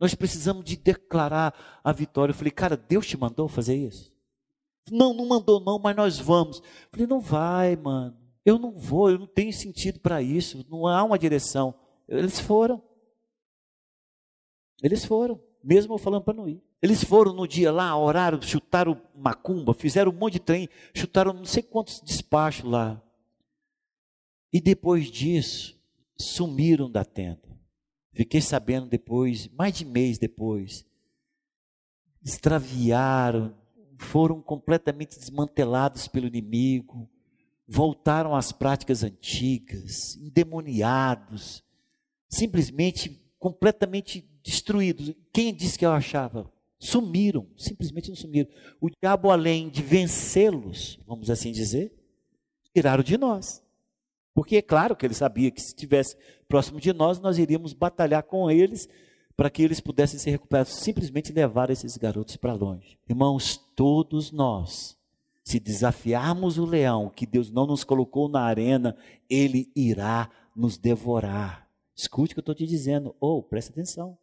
Nós 0.00 0.14
precisamos 0.14 0.64
de 0.64 0.76
declarar 0.76 1.54
a 1.84 1.92
vitória. 1.92 2.32
Eu 2.32 2.36
falei, 2.36 2.50
cara, 2.50 2.76
Deus 2.76 3.06
te 3.06 3.16
mandou 3.16 3.46
fazer 3.46 3.76
isso? 3.76 4.12
Não, 4.90 5.14
não 5.14 5.26
mandou 5.26 5.60
não, 5.60 5.78
mas 5.78 5.94
nós 5.94 6.18
vamos. 6.18 6.58
Eu 6.58 6.88
falei, 6.90 7.06
não 7.06 7.20
vai, 7.20 7.76
mano. 7.76 8.16
Eu 8.44 8.58
não 8.58 8.72
vou, 8.72 9.10
eu 9.10 9.18
não 9.18 9.26
tenho 9.26 9.52
sentido 9.52 10.00
para 10.00 10.20
isso. 10.20 10.66
Não 10.68 10.86
há 10.86 11.04
uma 11.04 11.18
direção. 11.18 11.74
Eles 12.08 12.40
foram. 12.40 12.82
Eles 14.82 15.04
foram, 15.04 15.40
mesmo 15.62 15.94
eu 15.94 15.98
falando 15.98 16.22
para 16.22 16.34
não 16.34 16.48
ir. 16.48 16.62
Eles 16.80 17.02
foram 17.02 17.32
no 17.32 17.46
dia 17.46 17.72
lá, 17.72 17.96
oraram, 17.98 18.40
chutaram 18.40 19.00
macumba, 19.14 19.74
fizeram 19.74 20.12
um 20.12 20.14
monte 20.14 20.34
de 20.34 20.40
trem, 20.40 20.68
chutaram 20.94 21.32
não 21.32 21.44
sei 21.44 21.62
quantos 21.62 22.00
despachos 22.00 22.70
lá. 22.70 23.02
E 24.52 24.60
depois 24.60 25.10
disso, 25.10 25.78
sumiram 26.16 26.90
da 26.90 27.04
tenda. 27.04 27.48
Fiquei 28.12 28.40
sabendo 28.40 28.86
depois, 28.86 29.48
mais 29.48 29.74
de 29.74 29.84
mês 29.84 30.18
depois. 30.18 30.84
Extraviaram, 32.24 33.54
foram 33.96 34.40
completamente 34.40 35.18
desmantelados 35.18 36.08
pelo 36.08 36.26
inimigo, 36.26 37.08
voltaram 37.66 38.34
às 38.34 38.50
práticas 38.52 39.02
antigas, 39.02 40.16
endemoniados, 40.16 41.62
simplesmente 42.28 43.20
completamente 43.38 44.20
destruídos. 44.48 45.14
Quem 45.32 45.54
disse 45.54 45.78
que 45.78 45.84
eu 45.84 45.92
achava? 45.92 46.50
Sumiram, 46.78 47.46
simplesmente 47.56 48.08
não 48.08 48.16
sumiram. 48.16 48.48
O 48.80 48.88
diabo, 48.88 49.30
além 49.30 49.68
de 49.68 49.82
vencê-los, 49.82 50.98
vamos 51.06 51.28
assim 51.28 51.52
dizer, 51.52 51.92
tiraram 52.74 53.02
de 53.02 53.18
nós. 53.18 53.62
Porque 54.34 54.56
é 54.56 54.62
claro 54.62 54.96
que 54.96 55.04
ele 55.04 55.14
sabia 55.14 55.50
que 55.50 55.60
se 55.60 55.68
estivesse 55.68 56.16
próximo 56.48 56.80
de 56.80 56.92
nós, 56.92 57.18
nós 57.20 57.38
iríamos 57.38 57.72
batalhar 57.72 58.22
com 58.22 58.50
eles 58.50 58.88
para 59.36 59.50
que 59.50 59.62
eles 59.62 59.80
pudessem 59.80 60.18
ser 60.18 60.30
recuperados. 60.30 60.72
Simplesmente 60.72 61.32
levar 61.32 61.70
esses 61.70 61.96
garotos 61.96 62.36
para 62.36 62.52
longe. 62.52 62.98
Irmãos, 63.08 63.58
todos 63.74 64.30
nós, 64.30 64.96
se 65.44 65.58
desafiarmos 65.58 66.56
o 66.56 66.64
leão, 66.64 67.10
que 67.10 67.26
Deus 67.26 67.50
não 67.50 67.66
nos 67.66 67.82
colocou 67.84 68.28
na 68.28 68.42
arena, 68.42 68.96
ele 69.28 69.70
irá 69.74 70.30
nos 70.54 70.78
devorar. 70.78 71.68
Escute 71.94 72.32
o 72.32 72.34
que 72.36 72.38
eu 72.38 72.42
estou 72.42 72.54
te 72.54 72.66
dizendo. 72.66 73.14
Ou, 73.20 73.38
oh, 73.38 73.42
presta 73.42 73.72
atenção. 73.72 74.16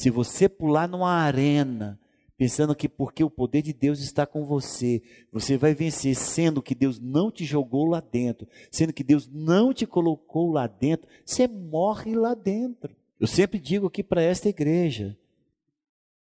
Se 0.00 0.08
você 0.08 0.48
pular 0.48 0.88
numa 0.88 1.12
arena, 1.12 2.00
pensando 2.34 2.74
que 2.74 2.88
porque 2.88 3.22
o 3.22 3.28
poder 3.28 3.60
de 3.60 3.74
Deus 3.74 4.00
está 4.00 4.24
com 4.24 4.46
você, 4.46 5.02
você 5.30 5.58
vai 5.58 5.74
vencer, 5.74 6.16
sendo 6.16 6.62
que 6.62 6.74
Deus 6.74 6.98
não 6.98 7.30
te 7.30 7.44
jogou 7.44 7.84
lá 7.84 8.00
dentro, 8.00 8.48
sendo 8.70 8.94
que 8.94 9.04
Deus 9.04 9.28
não 9.30 9.74
te 9.74 9.84
colocou 9.84 10.50
lá 10.50 10.66
dentro, 10.66 11.06
você 11.22 11.46
morre 11.46 12.14
lá 12.14 12.32
dentro. 12.32 12.96
Eu 13.20 13.26
sempre 13.26 13.58
digo 13.58 13.88
aqui 13.88 14.02
para 14.02 14.22
esta 14.22 14.48
igreja: 14.48 15.18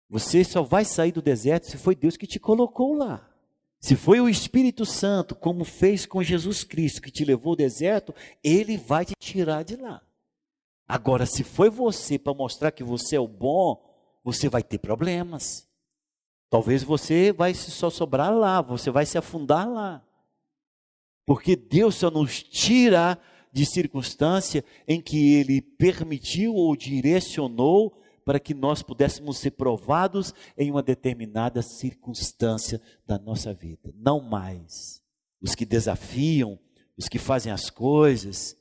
você 0.09 0.43
só 0.43 0.65
vai 0.65 0.85
sair 0.85 1.12
do 1.12 1.23
deserto 1.23 1.69
se 1.69 1.77
foi 1.77 1.95
Deus 1.95 2.17
que 2.17 2.27
te 2.27 2.41
colocou 2.41 2.93
lá. 2.93 3.25
Se 3.79 3.95
foi 3.95 4.21
o 4.21 4.29
Espírito 4.29 4.85
Santo, 4.85 5.37
como 5.37 5.65
fez 5.65 6.07
com 6.07 6.25
Jesus 6.25 6.65
Cristo, 6.65 7.00
que 7.00 7.12
te 7.12 7.25
levou 7.25 7.50
ao 7.53 7.57
deserto, 7.57 8.12
ele 8.43 8.77
vai 8.77 9.05
te 9.05 9.15
tirar 9.17 9.62
de 9.62 9.77
lá. 9.77 10.03
Agora, 10.90 11.25
se 11.25 11.44
foi 11.44 11.70
você 11.70 12.18
para 12.18 12.35
mostrar 12.35 12.73
que 12.73 12.82
você 12.82 13.14
é 13.14 13.20
o 13.20 13.28
bom, 13.28 13.80
você 14.25 14.49
vai 14.49 14.61
ter 14.61 14.78
problemas. 14.78 15.68
Talvez 16.50 16.82
você 16.82 17.32
vai 17.32 17.54
só 17.54 17.88
sobrar 17.88 18.35
lá, 18.35 18.61
você 18.61 18.90
vai 18.90 19.06
se 19.06 19.16
afundar 19.16 19.70
lá. 19.70 20.04
Porque 21.25 21.54
Deus 21.54 21.94
só 21.94 22.11
nos 22.11 22.42
tira 22.42 23.16
de 23.52 23.64
circunstância 23.64 24.64
em 24.88 25.00
que 25.00 25.35
Ele 25.35 25.62
permitiu 25.62 26.56
ou 26.56 26.75
direcionou 26.75 27.97
para 28.25 28.40
que 28.40 28.52
nós 28.52 28.82
pudéssemos 28.82 29.38
ser 29.38 29.52
provados 29.52 30.35
em 30.59 30.73
uma 30.73 30.82
determinada 30.82 31.62
circunstância 31.62 32.82
da 33.06 33.16
nossa 33.16 33.54
vida. 33.54 33.94
Não 33.94 34.20
mais. 34.20 35.00
Os 35.40 35.54
que 35.54 35.64
desafiam, 35.64 36.59
os 36.97 37.09
que 37.09 37.18
fazem 37.20 37.52
as 37.52 37.70
coisas 37.70 38.56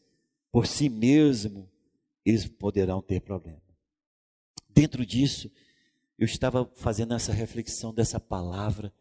por 0.51 0.67
si 0.67 0.89
mesmo, 0.89 1.67
eles 2.29 2.47
poderão 2.47 3.01
ter 3.01 3.19
problema. 3.21 3.61
Dentro 4.69 5.05
disso, 5.05 5.51
eu 6.17 6.25
estava 6.25 6.69
fazendo 6.75 7.13
essa 7.13 7.33
reflexão 7.33 7.93
dessa 7.93 8.19
palavra. 8.19 8.93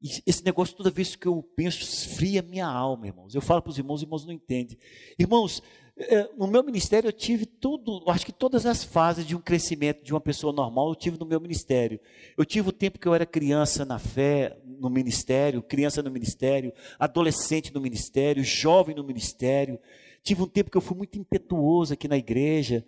E 0.00 0.22
esse 0.26 0.44
negócio, 0.44 0.76
toda 0.76 0.90
vez 0.90 1.16
que 1.16 1.26
eu 1.26 1.42
penso, 1.56 1.82
esfria 1.82 2.42
minha 2.42 2.66
alma, 2.66 3.06
irmãos. 3.06 3.34
Eu 3.34 3.40
falo 3.40 3.62
para 3.62 3.70
os 3.70 3.78
irmãos, 3.78 3.96
os 3.96 4.02
irmãos 4.02 4.26
não 4.26 4.32
entendem. 4.32 4.76
Irmãos, 5.18 5.62
é, 5.96 6.28
no 6.36 6.46
meu 6.46 6.62
ministério 6.62 7.08
eu 7.08 7.12
tive 7.12 7.46
tudo, 7.46 8.02
acho 8.08 8.24
que 8.26 8.32
todas 8.32 8.66
as 8.66 8.82
fases 8.82 9.26
de 9.26 9.36
um 9.36 9.40
crescimento 9.40 10.02
de 10.02 10.12
uma 10.12 10.20
pessoa 10.20 10.52
normal 10.52 10.88
eu 10.88 10.94
tive 10.94 11.18
no 11.18 11.26
meu 11.26 11.40
ministério. 11.40 12.00
Eu 12.36 12.44
tive 12.44 12.70
o 12.70 12.72
tempo 12.72 12.98
que 12.98 13.06
eu 13.06 13.14
era 13.14 13.24
criança 13.24 13.84
na 13.84 13.98
fé, 13.98 14.58
no 14.64 14.90
ministério, 14.90 15.62
criança 15.62 16.02
no 16.02 16.10
ministério, 16.10 16.72
adolescente 16.98 17.72
no 17.72 17.80
ministério, 17.80 18.42
jovem 18.42 18.96
no 18.96 19.04
ministério. 19.04 19.78
Tive 20.22 20.42
um 20.42 20.48
tempo 20.48 20.70
que 20.70 20.76
eu 20.76 20.80
fui 20.80 20.96
muito 20.96 21.18
impetuoso 21.18 21.94
aqui 21.94 22.06
na 22.06 22.16
igreja. 22.16 22.84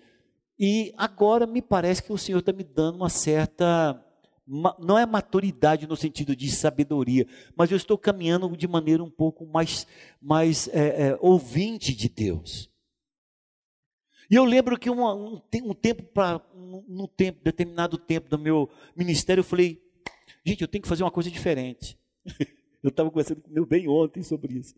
E 0.58 0.94
agora 0.96 1.46
me 1.46 1.60
parece 1.60 2.02
que 2.02 2.12
o 2.12 2.18
Senhor 2.18 2.38
está 2.38 2.52
me 2.52 2.62
dando 2.62 2.96
uma 2.96 3.08
certa. 3.08 4.00
Não 4.46 4.98
é 4.98 5.06
maturidade 5.06 5.86
no 5.86 5.96
sentido 5.96 6.36
de 6.36 6.50
sabedoria, 6.50 7.26
mas 7.56 7.70
eu 7.70 7.76
estou 7.78 7.96
caminhando 7.96 8.54
de 8.56 8.68
maneira 8.68 9.02
um 9.02 9.10
pouco 9.10 9.46
mais, 9.46 9.86
mais 10.20 10.68
é, 10.68 11.08
é, 11.08 11.18
ouvinte 11.18 11.94
de 11.94 12.10
Deus. 12.10 12.70
E 14.30 14.34
eu 14.34 14.44
lembro 14.44 14.78
que 14.78 14.90
um, 14.90 15.36
um, 15.36 15.74
tempo 15.74 16.02
para 16.02 16.40
um, 16.54 17.06
tempo, 17.06 17.42
determinado 17.42 17.96
tempo 17.96 18.28
do 18.28 18.38
meu 18.38 18.68
ministério, 18.94 19.40
eu 19.40 19.44
falei, 19.44 19.82
gente, 20.44 20.62
eu 20.62 20.68
tenho 20.68 20.82
que 20.82 20.88
fazer 20.88 21.02
uma 21.02 21.10
coisa 21.10 21.30
diferente. 21.30 21.98
eu 22.82 22.88
estava 22.88 23.10
conversando 23.10 23.42
com 23.42 23.50
meu 23.50 23.64
bem 23.66 23.88
ontem 23.88 24.22
sobre 24.22 24.58
isso. 24.58 24.74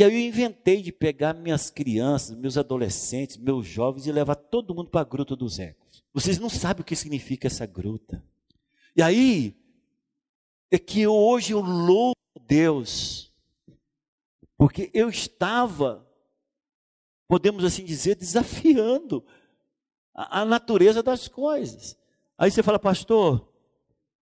E 0.00 0.02
aí 0.02 0.14
eu 0.14 0.28
inventei 0.28 0.80
de 0.80 0.90
pegar 0.90 1.34
minhas 1.34 1.68
crianças, 1.68 2.34
meus 2.34 2.56
adolescentes, 2.56 3.36
meus 3.36 3.66
jovens 3.66 4.06
e 4.06 4.12
levar 4.12 4.34
todo 4.34 4.74
mundo 4.74 4.88
para 4.88 5.02
a 5.02 5.04
Gruta 5.04 5.36
dos 5.36 5.58
Ecos. 5.58 6.02
Vocês 6.10 6.38
não 6.38 6.48
sabem 6.48 6.80
o 6.80 6.84
que 6.86 6.96
significa 6.96 7.48
essa 7.48 7.66
gruta. 7.66 8.24
E 8.96 9.02
aí 9.02 9.54
é 10.70 10.78
que 10.78 11.06
hoje 11.06 11.52
eu 11.52 11.60
louvo 11.60 12.14
Deus, 12.46 13.30
porque 14.56 14.90
eu 14.94 15.10
estava, 15.10 16.08
podemos 17.28 17.62
assim 17.62 17.84
dizer, 17.84 18.14
desafiando 18.14 19.22
a, 20.14 20.40
a 20.40 20.44
natureza 20.46 21.02
das 21.02 21.28
coisas. 21.28 21.94
Aí 22.38 22.50
você 22.50 22.62
fala, 22.62 22.78
pastor, 22.78 23.52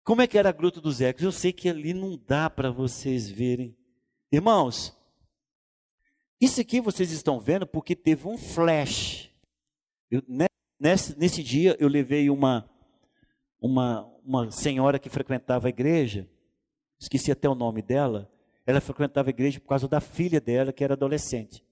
como 0.03 0.21
é 0.21 0.27
que 0.27 0.37
era 0.37 0.49
a 0.49 0.51
Gruta 0.51 0.81
dos 0.81 0.99
Ecos? 0.99 1.23
Eu 1.23 1.31
sei 1.31 1.53
que 1.53 1.69
ali 1.69 1.93
não 1.93 2.17
dá 2.27 2.49
para 2.49 2.69
vocês 2.69 3.29
verem. 3.29 3.73
Irmãos, 4.29 4.99
isso 6.41 6.59
aqui 6.59 6.81
vocês 6.81 7.11
estão 7.11 7.39
vendo 7.39 7.67
porque 7.67 7.95
teve 7.95 8.27
um 8.27 8.35
flash. 8.35 9.29
Eu, 10.09 10.23
nesse, 10.79 11.17
nesse 11.17 11.43
dia 11.43 11.77
eu 11.79 11.87
levei 11.87 12.31
uma, 12.31 12.67
uma, 13.61 14.11
uma 14.25 14.49
senhora 14.49 14.97
que 14.97 15.07
frequentava 15.07 15.67
a 15.67 15.69
igreja, 15.69 16.27
esqueci 16.99 17.31
até 17.31 17.47
o 17.47 17.53
nome 17.53 17.83
dela, 17.83 18.27
ela 18.65 18.81
frequentava 18.81 19.29
a 19.29 19.31
igreja 19.31 19.59
por 19.59 19.67
causa 19.67 19.87
da 19.87 19.99
filha 19.99 20.41
dela, 20.41 20.73
que 20.73 20.83
era 20.83 20.95
adolescente. 20.95 21.63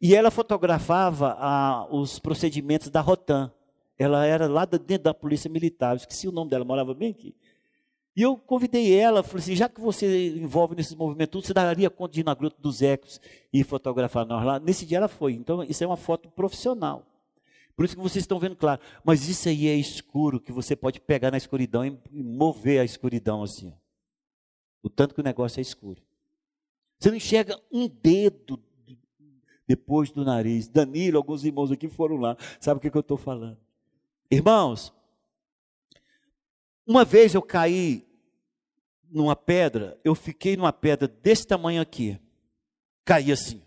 E 0.00 0.14
ela 0.14 0.30
fotografava 0.30 1.36
ah, 1.38 1.86
os 1.90 2.18
procedimentos 2.18 2.88
da 2.88 3.02
Rotan. 3.02 3.52
ela 3.98 4.24
era 4.24 4.46
lá 4.46 4.64
dentro 4.64 5.04
da 5.04 5.14
polícia 5.14 5.50
militar, 5.50 5.96
esqueci 5.96 6.26
o 6.26 6.32
nome 6.32 6.50
dela, 6.50 6.64
morava 6.64 6.94
bem 6.94 7.10
aqui. 7.10 7.34
E 8.16 8.22
eu 8.22 8.36
convidei 8.36 8.96
ela, 8.96 9.22
falei 9.22 9.42
assim, 9.42 9.56
já 9.56 9.68
que 9.68 9.80
você 9.80 10.36
envolve 10.36 10.76
nesses 10.76 10.94
movimentos, 10.94 11.46
você 11.46 11.52
daria 11.52 11.90
conta 11.90 12.14
de 12.14 12.20
ir 12.20 12.24
na 12.24 12.34
Gruta 12.34 12.56
dos 12.60 12.80
Ecos 12.80 13.20
e 13.52 13.64
fotografar 13.64 14.24
nós 14.24 14.44
lá? 14.44 14.60
Nesse 14.60 14.86
dia 14.86 14.98
ela 14.98 15.08
foi, 15.08 15.32
então 15.32 15.64
isso 15.64 15.82
é 15.82 15.86
uma 15.86 15.96
foto 15.96 16.30
profissional. 16.30 17.04
Por 17.76 17.84
isso 17.84 17.96
que 17.96 18.02
vocês 18.02 18.22
estão 18.22 18.38
vendo 18.38 18.54
claro. 18.54 18.80
Mas 19.02 19.28
isso 19.28 19.48
aí 19.48 19.66
é 19.66 19.74
escuro, 19.74 20.40
que 20.40 20.52
você 20.52 20.76
pode 20.76 21.00
pegar 21.00 21.30
na 21.30 21.36
escuridão 21.36 21.84
e 21.84 21.98
mover 22.12 22.80
a 22.80 22.84
escuridão 22.84 23.42
assim. 23.42 23.72
O 24.82 24.88
tanto 24.88 25.14
que 25.14 25.20
o 25.20 25.24
negócio 25.24 25.58
é 25.58 25.62
escuro. 25.62 26.00
Você 26.98 27.10
não 27.10 27.16
enxerga 27.16 27.60
um 27.72 27.88
dedo 27.88 28.62
depois 29.66 30.10
do 30.10 30.24
nariz. 30.24 30.68
Danilo, 30.68 31.16
alguns 31.16 31.44
irmãos 31.44 31.72
aqui 31.72 31.88
foram 31.88 32.16
lá. 32.16 32.36
Sabe 32.60 32.78
o 32.78 32.80
que, 32.80 32.90
que 32.90 32.96
eu 32.96 33.00
estou 33.00 33.16
falando? 33.16 33.58
Irmãos, 34.30 34.92
uma 36.86 37.04
vez 37.04 37.34
eu 37.34 37.42
caí 37.42 38.06
numa 39.10 39.36
pedra, 39.36 39.98
eu 40.04 40.14
fiquei 40.14 40.56
numa 40.56 40.72
pedra 40.72 41.06
desse 41.06 41.46
tamanho 41.46 41.80
aqui. 41.80 42.18
Caí 43.04 43.30
assim. 43.30 43.62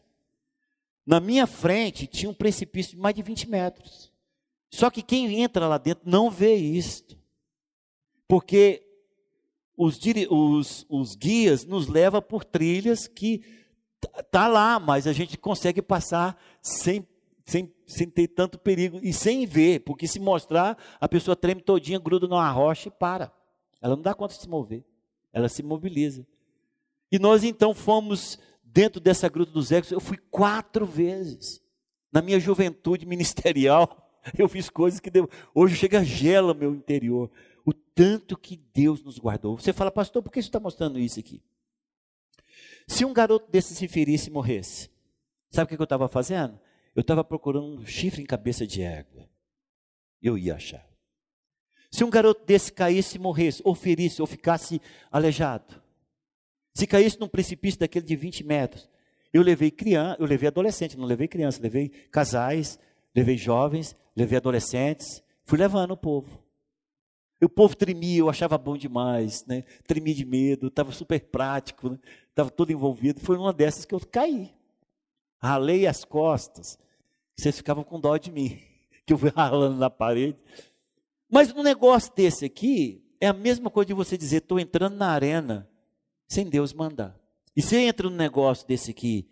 Na 1.06 1.20
minha 1.20 1.48
frente 1.48 2.06
tinha 2.06 2.30
um 2.30 2.34
precipício 2.34 2.92
de 2.92 2.98
mais 2.98 3.16
de 3.16 3.22
20 3.22 3.50
metros. 3.50 4.12
Só 4.70 4.90
que 4.90 5.02
quem 5.02 5.42
entra 5.42 5.68
lá 5.68 5.78
dentro 5.78 6.10
não 6.10 6.30
vê 6.30 6.56
isto. 6.56 7.18
Porque 8.28 8.84
os, 9.78 9.98
os, 10.30 10.86
os 10.90 11.16
guias 11.16 11.64
nos 11.64 11.88
levam 11.88 12.22
por 12.22 12.44
trilhas 12.44 13.08
que 13.08 13.42
tá 14.30 14.48
lá, 14.48 14.80
mas 14.80 15.08
a 15.08 15.14
gente 15.14 15.38
consegue 15.38 15.82
passar 15.82 16.38
sem, 16.62 17.08
sem, 17.48 17.74
sem 17.86 18.10
ter 18.10 18.28
tanto 18.28 18.60
perigo 18.60 19.00
e 19.02 19.14
sem 19.14 19.46
ver, 19.46 19.80
porque 19.80 20.06
se 20.06 20.20
mostrar, 20.20 20.78
a 21.00 21.08
pessoa 21.08 21.34
treme 21.34 21.62
todinha, 21.62 21.98
gruda 21.98 22.28
numa 22.28 22.52
rocha 22.52 22.90
e 22.90 22.92
para. 22.92 23.32
Ela 23.82 23.96
não 23.96 24.04
dá 24.04 24.14
conta 24.14 24.36
de 24.36 24.42
se 24.42 24.50
mover, 24.50 24.84
ela 25.32 25.48
se 25.48 25.64
mobiliza. 25.64 26.28
E 27.10 27.18
nós 27.18 27.46
então 27.46 27.74
fomos 27.74 28.38
dentro 28.62 29.00
dessa 29.00 29.30
gruta 29.30 29.54
dos 29.54 29.72
ecos, 29.72 29.92
eu 29.92 30.02
fui 30.02 30.18
quatro 30.30 30.86
vezes. 30.86 31.64
Na 32.12 32.22
minha 32.22 32.38
juventude 32.38 33.06
ministerial, 33.06 34.12
eu 34.38 34.50
fiz 34.50 34.70
coisas 34.70 35.00
que 35.00 35.10
hoje 35.56 35.78
chega 35.78 36.04
gela 36.04 36.54
meu 36.54 36.76
interior. 36.76 37.32
O 37.66 37.72
tanto 37.72 38.38
que 38.38 38.58
Deus 38.58 39.02
nos 39.04 39.18
guardou. 39.18 39.58
Você 39.58 39.72
fala, 39.72 39.90
pastor, 39.90 40.22
por 40.22 40.32
que 40.32 40.42
você 40.42 40.50
está 40.50 40.60
mostrando 40.60 41.00
isso 41.00 41.20
aqui? 41.20 41.42
Se 42.86 43.06
um 43.06 43.14
garoto 43.14 43.50
desse 43.50 43.74
se 43.74 43.88
ferisse 43.88 44.30
e 44.30 44.34
morresse, 44.34 44.90
sabe 45.50 45.66
o 45.74 45.76
que 45.76 45.82
eu 45.82 45.86
estava 45.86 46.10
fazendo? 46.10 46.60
Eu 46.98 47.02
estava 47.02 47.24
procurando 47.24 47.68
um 47.68 47.86
chifre 47.86 48.24
em 48.24 48.26
cabeça 48.26 48.66
de 48.66 48.82
égua. 48.82 49.30
Eu 50.20 50.36
ia 50.36 50.56
achar. 50.56 50.84
Se 51.92 52.04
um 52.04 52.10
garoto 52.10 52.44
desse 52.44 52.74
caísse 52.74 53.18
e 53.18 53.20
morresse, 53.20 53.62
ou 53.64 53.76
ferisse, 53.76 54.20
ou 54.20 54.26
ficasse 54.26 54.82
aleijado, 55.12 55.80
se 56.74 56.88
caísse 56.88 57.20
num 57.20 57.28
precipício 57.28 57.80
daquele 57.80 58.04
de 58.04 58.16
20 58.16 58.44
metros, 58.44 58.90
eu 59.32 59.44
levei 59.44 59.70
criança, 59.70 60.20
eu 60.20 60.26
levei 60.26 60.48
adolescente, 60.48 60.98
não 60.98 61.06
levei 61.06 61.28
criança, 61.28 61.62
levei 61.62 61.90
casais, 61.90 62.80
levei 63.16 63.38
jovens, 63.38 63.96
levei 64.16 64.38
adolescentes, 64.40 65.24
fui 65.46 65.60
levando 65.60 65.92
o 65.92 65.98
povo. 65.98 66.44
E 67.40 67.46
o 67.46 67.50
povo 67.50 67.76
tremia, 67.76 68.22
eu 68.22 68.30
achava 68.30 68.58
bom 68.58 68.76
demais, 68.76 69.46
né? 69.46 69.62
Tremia 69.86 70.16
de 70.16 70.26
medo, 70.26 70.66
estava 70.66 70.92
super 70.92 71.20
prático, 71.20 72.00
estava 72.28 72.50
né? 72.50 72.56
todo 72.58 72.72
envolvido. 72.72 73.20
Foi 73.20 73.38
uma 73.38 73.54
dessas 73.54 73.86
que 73.86 73.94
eu 73.94 74.00
caí. 74.00 74.52
Ralei 75.40 75.86
as 75.86 76.04
costas. 76.04 76.80
Vocês 77.38 77.58
ficavam 77.58 77.84
com 77.84 78.00
dó 78.00 78.18
de 78.18 78.32
mim, 78.32 78.60
que 79.06 79.14
eu 79.14 79.18
fui 79.18 79.30
ralando 79.30 79.78
na 79.78 79.90
parede. 79.90 80.38
Mas 81.30 81.54
um 81.54 81.62
negócio 81.62 82.14
desse 82.16 82.46
aqui 82.46 83.04
é 83.22 83.28
a 83.28 83.34
mesma 83.34 83.70
coisa 83.70 83.88
de 83.88 83.94
você 83.94 84.18
dizer: 84.18 84.38
estou 84.38 84.60
entrando 84.60 84.96
na 84.96 85.10
arena 85.10 85.70
sem 86.28 86.50
Deus 86.50 86.74
mandar. 86.74 87.18
E 87.56 87.62
você 87.62 87.78
entra 87.78 88.10
num 88.10 88.16
negócio 88.16 88.68
desse 88.68 88.92
aqui 88.92 89.28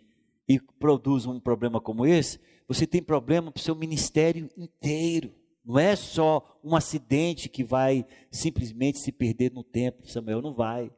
e 0.47 0.59
produz 0.59 1.25
um 1.25 1.39
problema 1.39 1.81
como 1.81 2.05
esse, 2.05 2.39
você 2.67 2.85
tem 2.85 3.01
problema 3.01 3.51
para 3.51 3.59
o 3.59 3.63
seu 3.63 3.75
ministério 3.75 4.49
inteiro. 4.57 5.33
Não 5.63 5.79
é 5.79 5.95
só 5.95 6.59
um 6.63 6.75
acidente 6.75 7.49
que 7.49 7.63
vai 7.63 8.05
simplesmente 8.31 8.99
se 8.99 9.11
perder 9.11 9.51
no 9.51 9.63
tempo, 9.63 10.07
Samuel, 10.07 10.41
não 10.41 10.53
vai. 10.53 10.91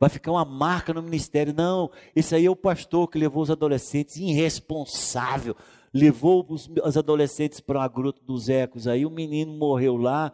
Vai 0.00 0.10
ficar 0.10 0.32
uma 0.32 0.44
marca 0.44 0.92
no 0.92 1.02
ministério. 1.02 1.54
Não, 1.54 1.90
esse 2.14 2.34
aí 2.34 2.46
é 2.46 2.50
o 2.50 2.56
pastor 2.56 3.08
que 3.08 3.18
levou 3.18 3.42
os 3.42 3.50
adolescentes, 3.50 4.16
irresponsável. 4.16 5.56
Levou 5.94 6.44
os, 6.48 6.68
os 6.68 6.96
adolescentes 6.96 7.60
para 7.60 7.82
a 7.82 7.88
gruta 7.88 8.20
dos 8.24 8.48
ecos. 8.48 8.88
Aí 8.88 9.06
o 9.06 9.10
menino 9.10 9.52
morreu 9.52 9.96
lá, 9.96 10.32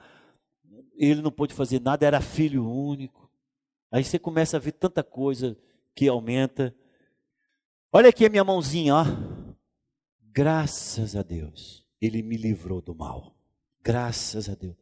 ele 0.96 1.20
não 1.20 1.31
pôde 1.31 1.53
fazer 1.53 1.81
nada, 1.81 2.07
era 2.07 2.20
filho 2.20 2.66
único. 2.66 3.31
Aí 3.92 4.03
você 4.03 4.18
começa 4.18 4.57
a 4.57 4.61
ver 4.61 4.73
tanta 4.73 5.03
coisa 5.03 5.57
que 5.94 6.09
aumenta. 6.09 6.75
Olha 7.92 8.09
aqui 8.09 8.25
a 8.25 8.31
minha 8.31 8.44
mãozinha, 8.44 8.94
ó. 8.94 9.05
Graças 10.33 11.16
a 11.16 11.23
Deus, 11.23 11.85
Ele 12.01 12.23
me 12.23 12.37
livrou 12.37 12.81
do 12.81 12.94
mal. 12.94 13.35
Graças 13.83 14.49
a 14.49 14.55
Deus. 14.55 14.77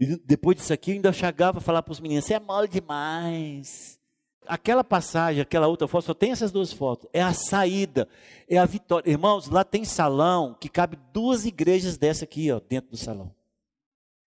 E 0.00 0.16
depois 0.16 0.56
disso 0.56 0.72
aqui, 0.72 0.92
eu 0.92 0.94
ainda 0.94 1.12
chegava 1.12 1.58
a 1.58 1.60
falar 1.60 1.82
para 1.82 1.92
os 1.92 2.00
meninos: 2.00 2.24
você 2.24 2.34
é 2.34 2.40
mole 2.40 2.66
demais. 2.66 4.00
Aquela 4.46 4.82
passagem, 4.82 5.42
aquela 5.42 5.66
outra 5.66 5.86
foto, 5.86 6.06
só 6.06 6.14
tem 6.14 6.30
essas 6.30 6.50
duas 6.50 6.72
fotos. 6.72 7.08
É 7.12 7.22
a 7.22 7.34
saída, 7.34 8.08
é 8.48 8.56
a 8.56 8.64
vitória. 8.64 9.10
Irmãos, 9.10 9.48
lá 9.48 9.62
tem 9.62 9.84
salão 9.84 10.56
que 10.58 10.68
cabe 10.68 10.98
duas 11.12 11.44
igrejas 11.44 11.98
dessa 11.98 12.24
aqui, 12.24 12.50
ó, 12.50 12.60
dentro 12.60 12.90
do 12.90 12.96
salão. 12.96 13.34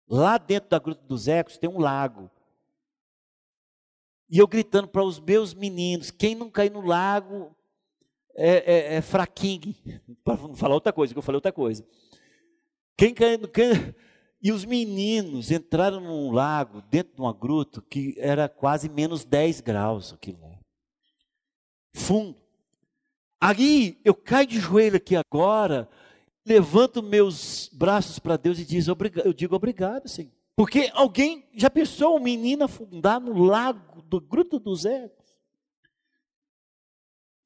Lá 0.08 0.38
dentro 0.38 0.70
da 0.70 0.78
Gruta 0.78 1.02
dos 1.08 1.28
Ecos 1.28 1.58
tem 1.58 1.70
um 1.70 1.80
lago. 1.80 2.30
E 4.30 4.38
eu 4.38 4.48
gritando 4.48 4.88
para 4.88 5.04
os 5.04 5.20
meus 5.20 5.54
meninos: 5.54 6.12
quem 6.12 6.36
não 6.36 6.50
cair 6.50 6.70
no 6.70 6.82
lago 6.82 7.56
é, 8.36 8.94
é, 8.94 8.96
é 8.96 9.02
fraquinho. 9.02 9.76
Para 10.24 10.38
falar 10.56 10.76
outra 10.76 10.94
coisa, 10.94 11.14
que 11.14 11.18
eu 11.18 11.24
falei 11.24 11.38
outra 11.38 11.52
coisa. 11.52 11.86
Quem 12.98 13.14
cai 13.14 13.38
no. 13.38 13.48
Quem... 13.48 13.72
E 14.42 14.52
os 14.52 14.66
meninos 14.66 15.52
entraram 15.52 16.00
num 16.00 16.32
lago, 16.32 16.82
dentro 16.90 17.16
de 17.16 17.22
uma 17.22 17.34
gruta, 17.34 17.82
que 17.82 18.16
era 18.18 18.50
quase 18.50 18.90
menos 18.90 19.24
10 19.24 19.62
graus 19.62 20.14
aquilo 20.14 20.42
lá. 20.42 20.60
Fundo. 21.94 22.42
Aí 23.40 24.00
eu 24.04 24.16
caio 24.16 24.48
de 24.48 24.60
joelho 24.60 24.98
aqui 24.98 25.16
agora, 25.16 25.88
levanto 26.46 27.04
meus 27.04 27.70
braços 27.72 28.18
para 28.18 28.38
Deus 28.38 28.58
e 28.58 28.66
diz, 28.66 28.88
eu 28.88 29.34
digo 29.34 29.56
obrigado, 29.56 30.08
Senhor. 30.08 30.32
Porque 30.56 30.92
alguém 30.94 31.48
já 31.56 31.70
pensou 31.70 32.18
um 32.18 32.20
menino 32.20 32.66
afundar 32.66 33.20
no 33.20 33.44
lago 33.44 34.02
do 34.02 34.20
Gruta 34.20 34.60
dos 34.60 34.86
Ecos? 34.86 35.36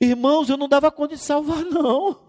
Irmãos, 0.01 0.49
eu 0.49 0.57
não 0.57 0.67
dava 0.67 0.91
conta 0.91 1.15
de 1.15 1.21
salvar, 1.21 1.63
não. 1.65 2.19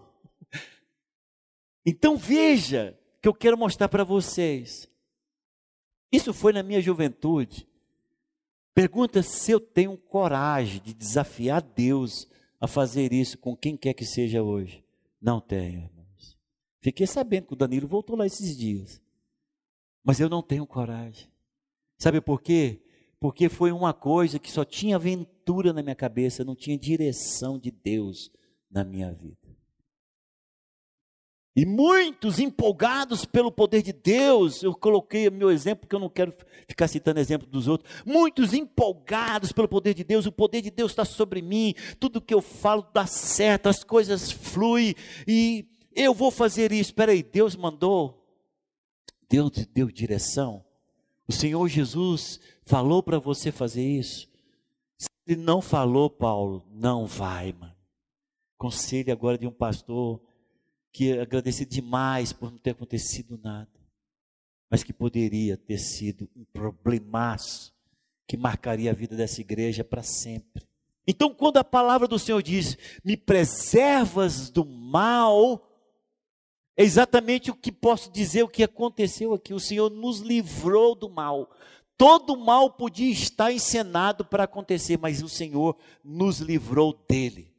Então 1.85 2.17
veja 2.17 2.97
que 3.21 3.27
eu 3.27 3.33
quero 3.33 3.57
mostrar 3.57 3.89
para 3.89 4.03
vocês. 4.03 4.89
Isso 6.11 6.33
foi 6.33 6.53
na 6.53 6.63
minha 6.63 6.81
juventude. 6.81 7.67
Pergunta 8.73 9.23
se 9.23 9.51
eu 9.51 9.59
tenho 9.59 9.97
coragem 9.97 10.81
de 10.81 10.93
desafiar 10.93 11.61
Deus 11.61 12.27
a 12.59 12.67
fazer 12.67 13.11
isso 13.11 13.37
com 13.37 13.55
quem 13.55 13.75
quer 13.75 13.93
que 13.93 14.05
seja 14.05 14.43
hoje. 14.43 14.83
Não 15.21 15.41
tenho, 15.41 15.83
irmãos. 15.83 16.37
Fiquei 16.79 17.07
sabendo 17.07 17.47
que 17.47 17.53
o 17.53 17.57
Danilo 17.57 17.87
voltou 17.87 18.15
lá 18.15 18.25
esses 18.25 18.55
dias. 18.55 19.01
Mas 20.03 20.19
eu 20.19 20.29
não 20.29 20.41
tenho 20.41 20.65
coragem. 20.65 21.27
Sabe 21.97 22.21
por 22.21 22.41
quê? 22.41 22.81
Porque 23.19 23.49
foi 23.49 23.71
uma 23.71 23.93
coisa 23.93 24.37
que 24.37 24.51
só 24.51 24.63
tinha 24.63 24.95
aventura 24.95 25.73
na 25.73 25.81
minha 25.81 25.95
cabeça, 25.95 26.45
não 26.45 26.55
tinha 26.55 26.77
direção 26.77 27.57
de 27.57 27.71
Deus 27.71 28.31
na 28.69 28.83
minha 28.83 29.11
vida. 29.11 29.46
E 31.57 31.65
muitos 31.65 32.37
empolgados 32.37 33.25
pelo 33.25 33.51
poder 33.51 33.81
de 33.81 33.91
Deus, 33.91 34.61
eu 34.61 34.75
coloquei 34.75 35.27
meu 35.31 35.49
exemplo, 35.49 35.81
porque 35.81 35.95
eu 35.95 35.99
não 35.99 36.07
quero 36.07 36.31
ficar 36.67 36.87
citando 36.87 37.19
exemplo 37.19 37.47
dos 37.47 37.67
outros. 37.67 37.91
Muitos 38.05 38.53
empolgados 38.53 39.51
pelo 39.51 39.67
poder 39.67 39.95
de 39.95 40.03
Deus, 40.03 40.27
o 40.27 40.31
poder 40.31 40.61
de 40.61 40.69
Deus 40.69 40.91
está 40.91 41.03
sobre 41.03 41.41
mim, 41.41 41.73
tudo 41.99 42.21
que 42.21 42.33
eu 42.33 42.41
falo 42.41 42.85
dá 42.93 43.07
certo, 43.07 43.69
as 43.69 43.83
coisas 43.83 44.31
fluem, 44.31 44.93
e 45.27 45.65
eu 45.95 46.13
vou 46.13 46.29
fazer 46.29 46.71
isso. 46.71 46.91
Espera 46.91 47.11
aí, 47.11 47.23
Deus 47.23 47.55
mandou 47.55 48.23
Deus 49.27 49.49
deu 49.73 49.91
direção. 49.91 50.63
O 51.27 51.31
Senhor 51.33 51.67
Jesus 51.67 52.39
falou 52.65 53.03
para 53.03 53.19
você 53.19 53.51
fazer 53.51 53.83
isso. 53.83 54.29
Se 54.95 55.07
ele 55.27 55.41
não 55.41 55.59
falou, 55.59 56.07
Paulo, 56.07 56.63
não 56.71 57.07
vai, 57.07 57.51
mano. 57.51 57.75
Conselho 58.57 59.11
agora 59.11 59.39
de 59.39 59.45
um 59.45 59.51
pastor 59.51 60.21
que 60.97 61.19
agradecido 61.19 61.69
demais 61.69 62.33
por 62.33 62.49
não 62.49 62.57
ter 62.57 62.71
acontecido 62.71 63.39
nada, 63.43 63.69
mas 64.67 64.83
que 64.83 64.91
poderia 64.91 65.55
ter 65.55 65.77
sido 65.77 66.27
um 66.35 66.43
problemaço 66.43 67.71
que 68.27 68.35
marcaria 68.35 68.89
a 68.89 68.95
vida 68.95 69.15
dessa 69.15 69.39
igreja 69.39 69.83
para 69.83 70.01
sempre. 70.01 70.65
Então, 71.05 71.31
quando 71.35 71.57
a 71.57 71.63
palavra 71.63 72.07
do 72.07 72.17
Senhor 72.17 72.41
diz: 72.41 72.75
"Me 73.05 73.15
preservas 73.15 74.49
do 74.49 74.65
mal", 74.65 75.63
É 76.79 76.83
exatamente 76.83 77.49
o 77.49 77.55
que 77.55 77.71
posso 77.71 78.11
dizer, 78.11 78.43
o 78.43 78.47
que 78.47 78.61
aconteceu 78.61 79.33
aqui. 79.33 79.51
O 79.51 79.59
Senhor 79.59 79.89
nos 79.89 80.19
livrou 80.19 80.93
do 80.93 81.09
mal. 81.09 81.49
Todo 81.97 82.37
mal 82.37 82.69
podia 82.69 83.11
estar 83.11 83.51
encenado 83.51 84.23
para 84.23 84.43
acontecer, 84.43 84.95
mas 84.99 85.23
o 85.23 85.27
Senhor 85.27 85.75
nos 86.03 86.37
livrou 86.37 86.93
dele. 87.09 87.56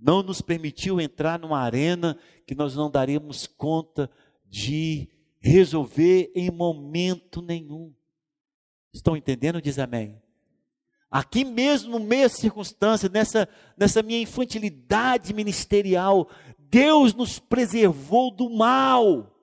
Não 0.00 0.22
nos 0.22 0.40
permitiu 0.40 1.00
entrar 1.00 1.38
numa 1.38 1.60
arena 1.60 2.18
que 2.46 2.54
nós 2.54 2.74
não 2.74 2.90
daríamos 2.90 3.46
conta 3.46 4.10
de 4.46 5.08
resolver 5.40 6.30
em 6.34 6.50
momento 6.50 7.42
nenhum. 7.42 7.92
Estão 8.92 9.16
entendendo? 9.16 9.60
Diz 9.60 9.78
amém. 9.78 10.20
Aqui 11.10 11.44
mesmo, 11.44 11.98
no 11.98 12.04
meio 12.04 12.24
da 12.24 12.28
circunstância, 12.28 13.08
nessa, 13.08 13.48
nessa 13.76 14.02
minha 14.02 14.20
infantilidade 14.20 15.32
ministerial, 15.32 16.28
Deus 16.58 17.14
nos 17.14 17.38
preservou 17.38 18.30
do 18.30 18.50
mal. 18.50 19.34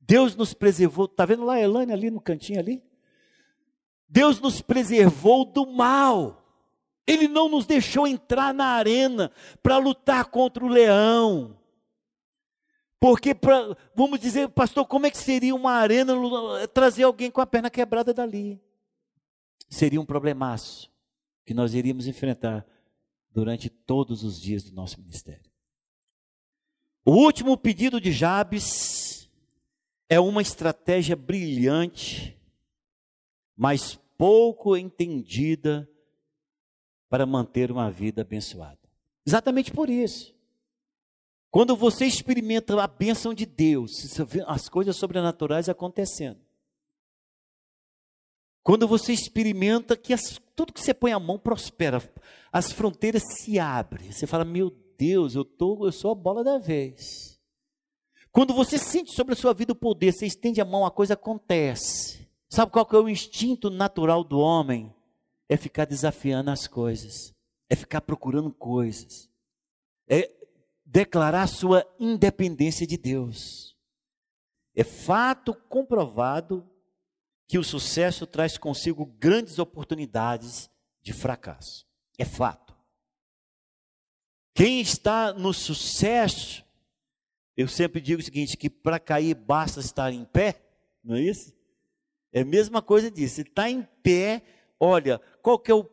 Deus 0.00 0.36
nos 0.36 0.52
preservou, 0.52 1.06
está 1.06 1.24
vendo 1.24 1.44
lá 1.44 1.54
a 1.54 1.60
Elane 1.60 1.92
ali 1.92 2.10
no 2.10 2.20
cantinho 2.20 2.60
ali? 2.60 2.82
Deus 4.06 4.38
nos 4.40 4.60
preservou 4.60 5.46
do 5.46 5.66
mal. 5.66 6.43
Ele 7.06 7.28
não 7.28 7.48
nos 7.48 7.66
deixou 7.66 8.06
entrar 8.06 8.54
na 8.54 8.66
arena 8.66 9.30
para 9.62 9.76
lutar 9.76 10.24
contra 10.26 10.64
o 10.64 10.68
leão. 10.68 11.56
Porque, 12.98 13.34
pra, 13.34 13.76
vamos 13.94 14.18
dizer, 14.18 14.48
pastor, 14.48 14.86
como 14.86 15.06
é 15.06 15.10
que 15.10 15.18
seria 15.18 15.54
uma 15.54 15.72
arena 15.72 16.14
trazer 16.72 17.02
alguém 17.02 17.30
com 17.30 17.40
a 17.40 17.46
perna 17.46 17.68
quebrada 17.68 18.14
dali? 18.14 18.58
Seria 19.68 20.00
um 20.00 20.06
problemaço 20.06 20.90
que 21.44 21.52
nós 21.52 21.74
iríamos 21.74 22.06
enfrentar 22.06 22.66
durante 23.30 23.68
todos 23.68 24.24
os 24.24 24.40
dias 24.40 24.62
do 24.62 24.74
nosso 24.74 24.98
ministério. 24.98 25.50
O 27.04 27.12
último 27.12 27.58
pedido 27.58 28.00
de 28.00 28.10
Jabes 28.10 29.28
é 30.08 30.18
uma 30.18 30.40
estratégia 30.40 31.14
brilhante, 31.14 32.40
mas 33.54 33.96
pouco 34.16 34.74
entendida 34.76 35.86
para 37.14 37.24
manter 37.24 37.70
uma 37.70 37.92
vida 37.92 38.22
abençoada. 38.22 38.76
Exatamente 39.24 39.70
por 39.70 39.88
isso. 39.88 40.34
Quando 41.48 41.76
você 41.76 42.06
experimenta 42.06 42.82
a 42.82 42.88
bênção 42.88 43.32
de 43.32 43.46
Deus, 43.46 43.92
as 44.48 44.68
coisas 44.68 44.96
sobrenaturais 44.96 45.68
acontecendo. 45.68 46.40
Quando 48.64 48.88
você 48.88 49.12
experimenta 49.12 49.96
que 49.96 50.12
as, 50.12 50.40
tudo 50.56 50.72
que 50.72 50.80
você 50.80 50.92
põe 50.92 51.12
a 51.12 51.20
mão 51.20 51.38
prospera, 51.38 52.02
as 52.52 52.72
fronteiras 52.72 53.22
se 53.38 53.60
abrem. 53.60 54.10
Você 54.10 54.26
fala, 54.26 54.44
meu 54.44 54.70
Deus, 54.98 55.36
eu, 55.36 55.44
tô, 55.44 55.86
eu 55.86 55.92
sou 55.92 56.10
a 56.10 56.16
bola 56.16 56.42
da 56.42 56.58
vez. 56.58 57.38
Quando 58.32 58.52
você 58.52 58.76
sente 58.76 59.14
sobre 59.14 59.34
a 59.34 59.36
sua 59.36 59.54
vida 59.54 59.70
o 59.70 59.76
poder, 59.76 60.12
você 60.12 60.26
estende 60.26 60.60
a 60.60 60.64
mão, 60.64 60.84
a 60.84 60.90
coisa 60.90 61.14
acontece. 61.14 62.28
Sabe 62.48 62.72
qual 62.72 62.84
que 62.84 62.96
é 62.96 62.98
o 62.98 63.08
instinto 63.08 63.70
natural 63.70 64.24
do 64.24 64.40
homem? 64.40 64.92
É 65.48 65.56
ficar 65.56 65.84
desafiando 65.84 66.50
as 66.50 66.66
coisas, 66.66 67.34
é 67.68 67.76
ficar 67.76 68.00
procurando 68.00 68.52
coisas, 68.52 69.30
é 70.08 70.30
declarar 70.84 71.46
sua 71.46 71.86
independência 71.98 72.86
de 72.86 72.96
Deus. 72.96 73.76
É 74.74 74.82
fato 74.82 75.54
comprovado 75.68 76.68
que 77.46 77.58
o 77.58 77.64
sucesso 77.64 78.26
traz 78.26 78.58
consigo 78.58 79.06
grandes 79.06 79.58
oportunidades 79.58 80.70
de 81.02 81.12
fracasso. 81.12 81.86
É 82.18 82.24
fato. 82.24 82.74
Quem 84.54 84.80
está 84.80 85.32
no 85.32 85.52
sucesso, 85.52 86.64
eu 87.56 87.68
sempre 87.68 88.00
digo 88.00 88.20
o 88.20 88.24
seguinte: 88.24 88.56
que 88.56 88.70
para 88.70 89.00
cair 89.00 89.34
basta 89.34 89.80
estar 89.80 90.12
em 90.12 90.24
pé, 90.24 90.62
não 91.02 91.16
é 91.16 91.20
isso? 91.20 91.52
É 92.32 92.40
a 92.40 92.44
mesma 92.44 92.80
coisa 92.80 93.10
disso. 93.10 93.36
Se 93.36 93.40
está 93.42 93.68
em 93.68 93.82
pé, 94.02 94.42
olha, 94.78 95.20
qual 95.42 95.58
que 95.58 95.70
é 95.70 95.74
o 95.74 95.84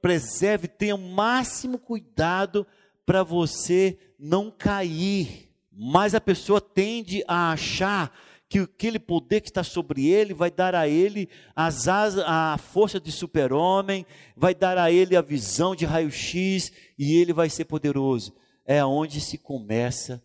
preserve, 0.00 0.66
tenha 0.66 0.94
o 0.94 0.98
máximo 0.98 1.78
cuidado 1.78 2.66
para 3.04 3.22
você 3.22 3.98
não 4.18 4.50
cair. 4.50 5.50
Mas 5.72 6.14
a 6.14 6.20
pessoa 6.20 6.60
tende 6.60 7.22
a 7.26 7.52
achar 7.52 8.12
que 8.48 8.58
aquele 8.58 8.98
poder 8.98 9.40
que 9.40 9.48
está 9.48 9.62
sobre 9.62 10.08
ele 10.08 10.34
vai 10.34 10.50
dar 10.50 10.74
a 10.74 10.88
ele 10.88 11.28
as 11.54 11.86
asas, 11.86 12.24
a 12.26 12.58
força 12.58 12.98
de 12.98 13.12
super-homem, 13.12 14.04
vai 14.36 14.54
dar 14.54 14.76
a 14.76 14.90
ele 14.90 15.16
a 15.16 15.22
visão 15.22 15.74
de 15.74 15.84
raio-x 15.84 16.72
e 16.98 17.16
ele 17.16 17.32
vai 17.32 17.48
ser 17.48 17.66
poderoso. 17.66 18.34
É 18.66 18.84
onde 18.84 19.20
se 19.20 19.38
começa 19.38 20.14
a 20.14 20.20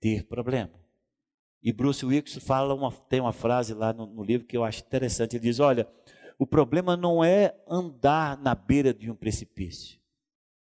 ter 0.00 0.24
problema. 0.24 0.70
E 1.62 1.72
Bruce 1.72 2.04
Willis 2.04 2.36
fala 2.36 2.74
uma, 2.74 2.92
tem 2.92 3.20
uma 3.20 3.32
frase 3.32 3.74
lá 3.74 3.92
no, 3.92 4.06
no 4.06 4.22
livro 4.22 4.46
que 4.46 4.56
eu 4.56 4.62
acho 4.62 4.82
interessante. 4.82 5.36
Ele 5.36 5.44
diz: 5.44 5.60
Olha, 5.60 5.88
o 6.38 6.46
problema 6.46 6.96
não 6.96 7.22
é 7.22 7.54
andar 7.68 8.36
na 8.38 8.54
beira 8.54 8.92
de 8.92 9.10
um 9.10 9.14
precipício. 9.14 9.98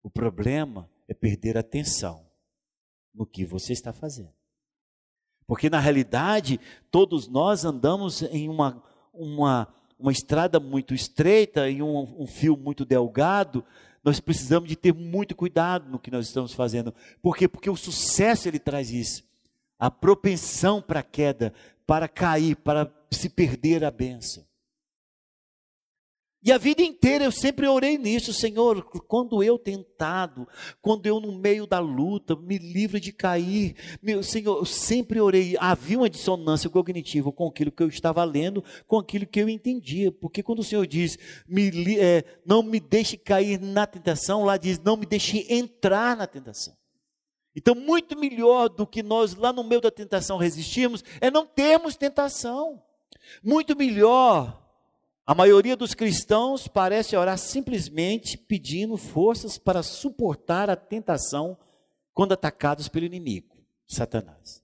O 0.01 0.09
problema 0.09 0.89
é 1.07 1.13
perder 1.13 1.57
a 1.57 1.59
atenção 1.61 2.25
no 3.13 3.25
que 3.25 3.45
você 3.45 3.73
está 3.73 3.91
fazendo. 3.91 4.33
Porque 5.45 5.69
na 5.69 5.79
realidade, 5.79 6.59
todos 6.91 7.27
nós 7.27 7.65
andamos 7.65 8.21
em 8.21 8.47
uma, 8.47 8.83
uma, 9.13 9.67
uma 9.97 10.11
estrada 10.11 10.59
muito 10.59 10.93
estreita, 10.93 11.69
em 11.69 11.81
um, 11.81 12.21
um 12.21 12.27
fio 12.27 12.55
muito 12.55 12.85
delgado, 12.85 13.65
nós 14.03 14.19
precisamos 14.19 14.69
de 14.69 14.75
ter 14.75 14.93
muito 14.93 15.35
cuidado 15.35 15.89
no 15.89 15.99
que 15.99 16.11
nós 16.11 16.27
estamos 16.27 16.53
fazendo. 16.53 16.93
Por 17.21 17.35
quê? 17.35 17.47
Porque 17.47 17.69
o 17.69 17.75
sucesso 17.75 18.47
ele 18.47 18.59
traz 18.59 18.91
isso. 18.91 19.23
A 19.77 19.91
propensão 19.91 20.81
para 20.81 21.01
a 21.01 21.03
queda, 21.03 21.53
para 21.85 22.07
cair, 22.07 22.55
para 22.55 22.91
se 23.11 23.29
perder 23.29 23.83
a 23.83 23.91
bênção. 23.91 24.45
E 26.41 26.53
a 26.53 26.57
vida 26.57 26.81
inteira 26.81 27.25
eu 27.25 27.31
sempre 27.33 27.67
orei 27.67 27.97
nisso, 27.97 28.33
Senhor, 28.33 28.81
quando 29.07 29.43
eu 29.43 29.59
tentado, 29.59 30.47
quando 30.81 31.05
eu 31.05 31.19
no 31.19 31.33
meio 31.33 31.67
da 31.67 31.79
luta, 31.79 32.33
me 32.33 32.57
livre 32.57 32.97
de 33.01 33.11
cair. 33.11 33.75
Meu 34.01 34.23
Senhor, 34.23 34.59
eu 34.59 34.65
sempre 34.65 35.19
orei. 35.19 35.57
Havia 35.59 35.97
uma 35.97 36.09
dissonância 36.09 36.69
cognitiva 36.69 37.29
com 37.29 37.47
aquilo 37.47 37.71
que 37.71 37.83
eu 37.83 37.89
estava 37.89 38.23
lendo, 38.23 38.63
com 38.87 38.97
aquilo 38.97 39.27
que 39.27 39.41
eu 39.41 39.49
entendia. 39.49 40.13
Porque 40.13 40.41
quando 40.41 40.59
o 40.59 40.63
Senhor 40.63 40.87
diz, 40.87 41.17
me, 41.45 41.99
é, 41.99 42.23
não 42.45 42.63
me 42.63 42.79
deixe 42.79 43.17
cair 43.17 43.59
na 43.59 43.85
tentação, 43.85 44.45
lá 44.45 44.55
diz, 44.55 44.79
não 44.79 44.95
me 44.95 45.05
deixe 45.05 45.45
entrar 45.53 46.15
na 46.15 46.25
tentação. 46.25 46.73
Então, 47.53 47.75
muito 47.75 48.17
melhor 48.17 48.69
do 48.69 48.87
que 48.87 49.03
nós 49.03 49.35
lá 49.35 49.51
no 49.51 49.63
meio 49.65 49.81
da 49.81 49.91
tentação 49.91 50.37
resistirmos, 50.37 51.03
é 51.19 51.29
não 51.29 51.45
termos 51.45 51.97
tentação. 51.97 52.81
Muito 53.43 53.75
melhor 53.75 54.58
a 55.29 55.35
maioria 55.35 55.77
dos 55.77 55.93
cristãos 55.93 56.67
parece 56.67 57.15
orar 57.15 57.37
simplesmente 57.37 58.35
pedindo 58.35 58.97
forças 58.97 59.59
para 59.59 59.83
suportar 59.83 60.71
a 60.71 60.75
tentação 60.75 61.55
quando 62.15 62.31
atacados 62.31 62.87
pelo 62.87 63.05
inimigo, 63.05 63.55
Satanás. 63.87 64.63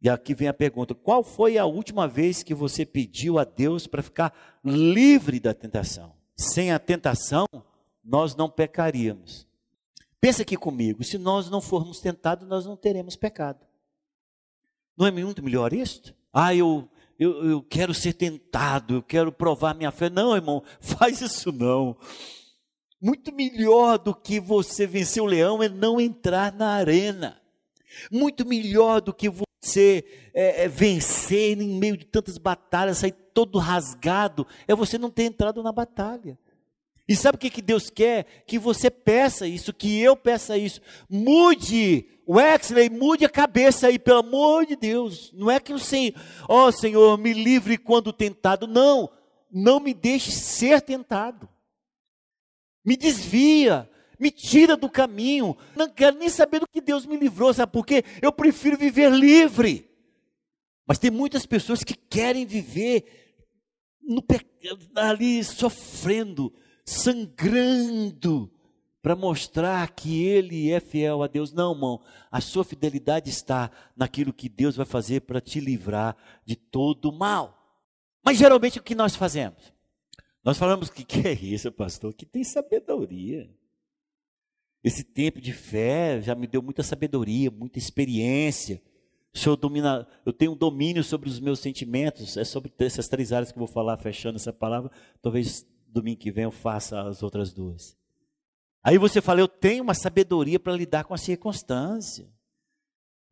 E 0.00 0.08
aqui 0.08 0.34
vem 0.34 0.46
a 0.46 0.54
pergunta: 0.54 0.94
qual 0.94 1.24
foi 1.24 1.58
a 1.58 1.66
última 1.66 2.06
vez 2.06 2.44
que 2.44 2.54
você 2.54 2.86
pediu 2.86 3.40
a 3.40 3.44
Deus 3.44 3.88
para 3.88 4.04
ficar 4.04 4.60
livre 4.64 5.40
da 5.40 5.52
tentação? 5.52 6.14
Sem 6.36 6.70
a 6.70 6.78
tentação, 6.78 7.46
nós 8.04 8.36
não 8.36 8.48
pecaríamos. 8.48 9.48
Pensa 10.20 10.42
aqui 10.42 10.56
comigo: 10.56 11.02
se 11.02 11.18
nós 11.18 11.50
não 11.50 11.60
formos 11.60 11.98
tentados, 11.98 12.46
nós 12.46 12.66
não 12.66 12.76
teremos 12.76 13.16
pecado. 13.16 13.66
Não 14.96 15.08
é 15.08 15.10
muito 15.10 15.42
melhor 15.42 15.72
isto? 15.72 16.14
Ah, 16.32 16.54
eu 16.54 16.88
eu, 17.20 17.44
eu 17.44 17.62
quero 17.62 17.92
ser 17.92 18.14
tentado, 18.14 18.94
eu 18.94 19.02
quero 19.02 19.30
provar 19.30 19.74
minha 19.74 19.90
fé. 19.90 20.08
Não, 20.08 20.34
irmão, 20.34 20.62
faz 20.80 21.20
isso 21.20 21.52
não. 21.52 21.94
Muito 22.98 23.30
melhor 23.30 23.98
do 23.98 24.14
que 24.14 24.40
você 24.40 24.86
vencer 24.86 25.22
o 25.22 25.26
leão 25.26 25.62
é 25.62 25.68
não 25.68 26.00
entrar 26.00 26.50
na 26.50 26.70
arena. 26.70 27.38
Muito 28.10 28.46
melhor 28.46 29.02
do 29.02 29.12
que 29.12 29.28
você 29.28 30.02
é, 30.32 30.64
é, 30.64 30.68
vencer 30.68 31.60
em 31.60 31.78
meio 31.78 31.96
de 31.96 32.06
tantas 32.06 32.38
batalhas, 32.38 32.98
sair 32.98 33.12
todo 33.34 33.58
rasgado, 33.58 34.46
é 34.66 34.74
você 34.74 34.96
não 34.96 35.10
ter 35.10 35.24
entrado 35.24 35.62
na 35.62 35.72
batalha. 35.72 36.38
E 37.10 37.16
sabe 37.16 37.34
o 37.34 37.38
que, 37.40 37.50
que 37.50 37.60
Deus 37.60 37.90
quer? 37.90 38.44
Que 38.46 38.56
você 38.56 38.88
peça 38.88 39.44
isso, 39.44 39.74
que 39.74 40.00
eu 40.00 40.14
peça 40.14 40.56
isso. 40.56 40.80
Mude, 41.10 42.06
Wexley, 42.24 42.88
mude 42.88 43.24
a 43.24 43.28
cabeça 43.28 43.88
aí, 43.88 43.98
pelo 43.98 44.20
amor 44.20 44.64
de 44.64 44.76
Deus. 44.76 45.32
Não 45.32 45.50
é 45.50 45.58
que 45.58 45.72
o 45.72 45.78
Senhor, 45.80 46.14
ó 46.48 46.70
Senhor, 46.70 47.18
me 47.18 47.32
livre 47.32 47.76
quando 47.76 48.12
tentado. 48.12 48.68
Não, 48.68 49.10
não 49.50 49.80
me 49.80 49.92
deixe 49.92 50.30
ser 50.30 50.80
tentado. 50.82 51.48
Me 52.84 52.96
desvia, 52.96 53.90
me 54.16 54.30
tira 54.30 54.76
do 54.76 54.88
caminho. 54.88 55.56
Não 55.74 55.88
quero 55.88 56.16
nem 56.16 56.28
saber 56.28 56.60
do 56.60 56.68
que 56.68 56.80
Deus 56.80 57.04
me 57.06 57.16
livrou, 57.16 57.52
sabe 57.52 57.72
por 57.72 57.84
quê? 57.84 58.04
Eu 58.22 58.30
prefiro 58.30 58.78
viver 58.78 59.10
livre. 59.10 59.90
Mas 60.86 61.00
tem 61.00 61.10
muitas 61.10 61.44
pessoas 61.44 61.82
que 61.82 61.94
querem 61.94 62.46
viver 62.46 63.04
no, 64.00 64.24
ali 64.94 65.42
sofrendo, 65.42 66.54
sangrando, 66.90 68.50
para 69.00 69.14
mostrar 69.14 69.88
que 69.94 70.24
ele 70.24 70.70
é 70.70 70.80
fiel 70.80 71.22
a 71.22 71.28
Deus. 71.28 71.52
Não, 71.52 71.72
irmão, 71.72 72.02
a 72.30 72.40
sua 72.40 72.64
fidelidade 72.64 73.30
está 73.30 73.70
naquilo 73.96 74.32
que 74.32 74.48
Deus 74.48 74.74
vai 74.76 74.84
fazer 74.84 75.20
para 75.20 75.40
te 75.40 75.60
livrar 75.60 76.16
de 76.44 76.56
todo 76.56 77.06
o 77.06 77.12
mal. 77.12 77.56
Mas 78.24 78.36
geralmente 78.36 78.78
o 78.78 78.82
que 78.82 78.94
nós 78.94 79.14
fazemos? 79.14 79.72
Nós 80.44 80.58
falamos 80.58 80.90
que 80.90 81.04
que 81.04 81.26
é 81.28 81.32
isso, 81.32 81.70
pastor? 81.70 82.12
Que 82.12 82.26
tem 82.26 82.42
sabedoria. 82.42 83.48
Esse 84.82 85.04
tempo 85.04 85.40
de 85.40 85.52
fé 85.52 86.20
já 86.20 86.34
me 86.34 86.46
deu 86.46 86.60
muita 86.60 86.82
sabedoria, 86.82 87.50
muita 87.50 87.78
experiência. 87.78 88.82
Domina, 89.60 90.08
eu 90.26 90.32
tenho 90.32 90.52
um 90.52 90.56
domínio 90.56 91.04
sobre 91.04 91.28
os 91.28 91.38
meus 91.38 91.60
sentimentos. 91.60 92.36
É 92.36 92.44
sobre 92.44 92.72
essas 92.80 93.06
três 93.06 93.32
áreas 93.32 93.52
que 93.52 93.58
eu 93.58 93.64
vou 93.64 93.72
falar, 93.72 93.96
fechando 93.96 94.36
essa 94.36 94.52
palavra. 94.52 94.90
Talvez 95.22 95.64
domingo 95.92 96.20
que 96.20 96.30
vem 96.30 96.44
eu 96.44 96.50
faça 96.50 97.00
as 97.02 97.22
outras 97.22 97.52
duas. 97.52 97.96
Aí 98.82 98.96
você 98.96 99.20
fala, 99.20 99.40
eu 99.40 99.48
tenho 99.48 99.82
uma 99.82 99.94
sabedoria 99.94 100.58
para 100.58 100.72
lidar 100.72 101.04
com 101.04 101.12
a 101.12 101.18
circunstância. 101.18 102.28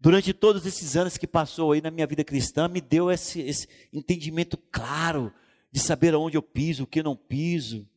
Durante 0.01 0.33
todos 0.33 0.66
esses 0.66 0.97
anos 0.97 1.16
que 1.16 1.27
passou 1.27 1.73
aí 1.73 1.81
na 1.81 1.90
minha 1.90 2.07
vida 2.07 2.23
cristã, 2.23 2.68
me 2.68 2.81
deu 2.81 3.11
esse, 3.11 3.40
esse 3.40 3.68
entendimento 3.92 4.57
claro 4.71 5.33
de 5.73 5.81
saber 5.81 6.14
aonde 6.14 6.37
eu 6.37 6.42
piso, 6.42 6.85
o 6.85 6.87
que 6.87 7.03
não 7.03 7.16
piso. 7.16 7.88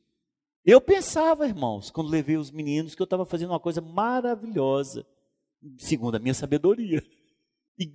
Eu 0.63 0.80
pensava, 0.80 1.47
irmãos, 1.47 1.89
quando 1.89 2.10
levei 2.10 2.38
os 2.38 2.52
meninos, 2.52 2.93
que 2.93 3.02
eu 3.02 3.06
estava 3.06 3.26
fazendo 3.26 3.50
uma 3.50 3.60
coisa 3.60 3.82
maravilhosa, 3.82 5.06
segundo 5.78 6.15
a 6.15 6.19
minha 6.19 6.34
sabedoria. 6.34 7.04
E, 7.78 7.91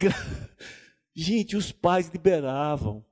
gente, 1.14 1.56
os 1.56 1.70
pais 1.70 2.08
liberavam. 2.08 3.04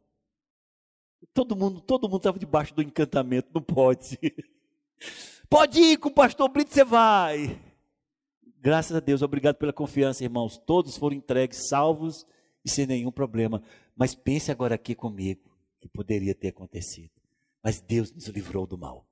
Todo 1.32 1.56
mundo, 1.56 1.80
todo 1.80 2.08
mundo 2.08 2.18
estava 2.18 2.38
debaixo 2.38 2.74
do 2.74 2.82
encantamento, 2.82 3.48
não 3.54 3.62
pode. 3.62 4.18
Pode 5.48 5.78
ir 5.78 5.98
com 5.98 6.08
o 6.08 6.12
pastor 6.12 6.48
Brito, 6.48 6.72
você 6.72 6.82
vai. 6.82 7.60
Graças 8.60 8.96
a 8.96 9.00
Deus, 9.00 9.20
obrigado 9.20 9.56
pela 9.56 9.72
confiança, 9.72 10.24
irmãos. 10.24 10.56
Todos 10.56 10.96
foram 10.96 11.14
entregues, 11.14 11.68
salvos 11.68 12.26
e 12.64 12.70
sem 12.70 12.86
nenhum 12.86 13.12
problema. 13.12 13.62
Mas 13.94 14.14
pense 14.14 14.50
agora 14.50 14.74
aqui 14.74 14.94
comigo, 14.94 15.54
que 15.80 15.86
poderia 15.86 16.34
ter 16.34 16.48
acontecido. 16.48 17.10
Mas 17.62 17.80
Deus 17.80 18.10
nos 18.12 18.26
livrou 18.28 18.66
do 18.66 18.78
mal. 18.78 19.06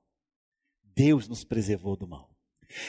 Deus 0.95 1.27
nos 1.27 1.43
preservou 1.43 1.95
do 1.95 2.07
mal. 2.07 2.29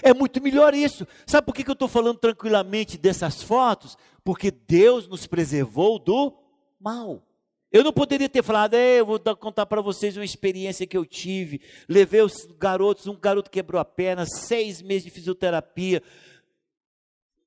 É 0.02 0.14
muito 0.14 0.42
melhor 0.42 0.74
isso. 0.74 1.06
Sabe 1.26 1.46
por 1.46 1.54
que 1.54 1.68
eu 1.68 1.74
estou 1.74 1.88
falando 1.88 2.18
tranquilamente 2.18 2.96
dessas 2.96 3.42
fotos? 3.42 3.96
Porque 4.24 4.50
Deus 4.50 5.06
nos 5.06 5.26
preservou 5.26 5.98
do 5.98 6.34
mal. 6.80 7.22
Eu 7.74 7.82
não 7.82 7.92
poderia 7.92 8.28
ter 8.28 8.40
falado, 8.40 8.74
eu 8.74 9.04
vou 9.04 9.18
contar 9.34 9.66
para 9.66 9.82
vocês 9.82 10.16
uma 10.16 10.24
experiência 10.24 10.86
que 10.86 10.96
eu 10.96 11.04
tive. 11.04 11.60
Levei 11.88 12.22
os 12.22 12.46
garotos, 12.56 13.08
um 13.08 13.18
garoto 13.18 13.50
quebrou 13.50 13.80
a 13.80 13.84
perna, 13.84 14.24
seis 14.24 14.80
meses 14.80 15.02
de 15.02 15.10
fisioterapia. 15.10 16.00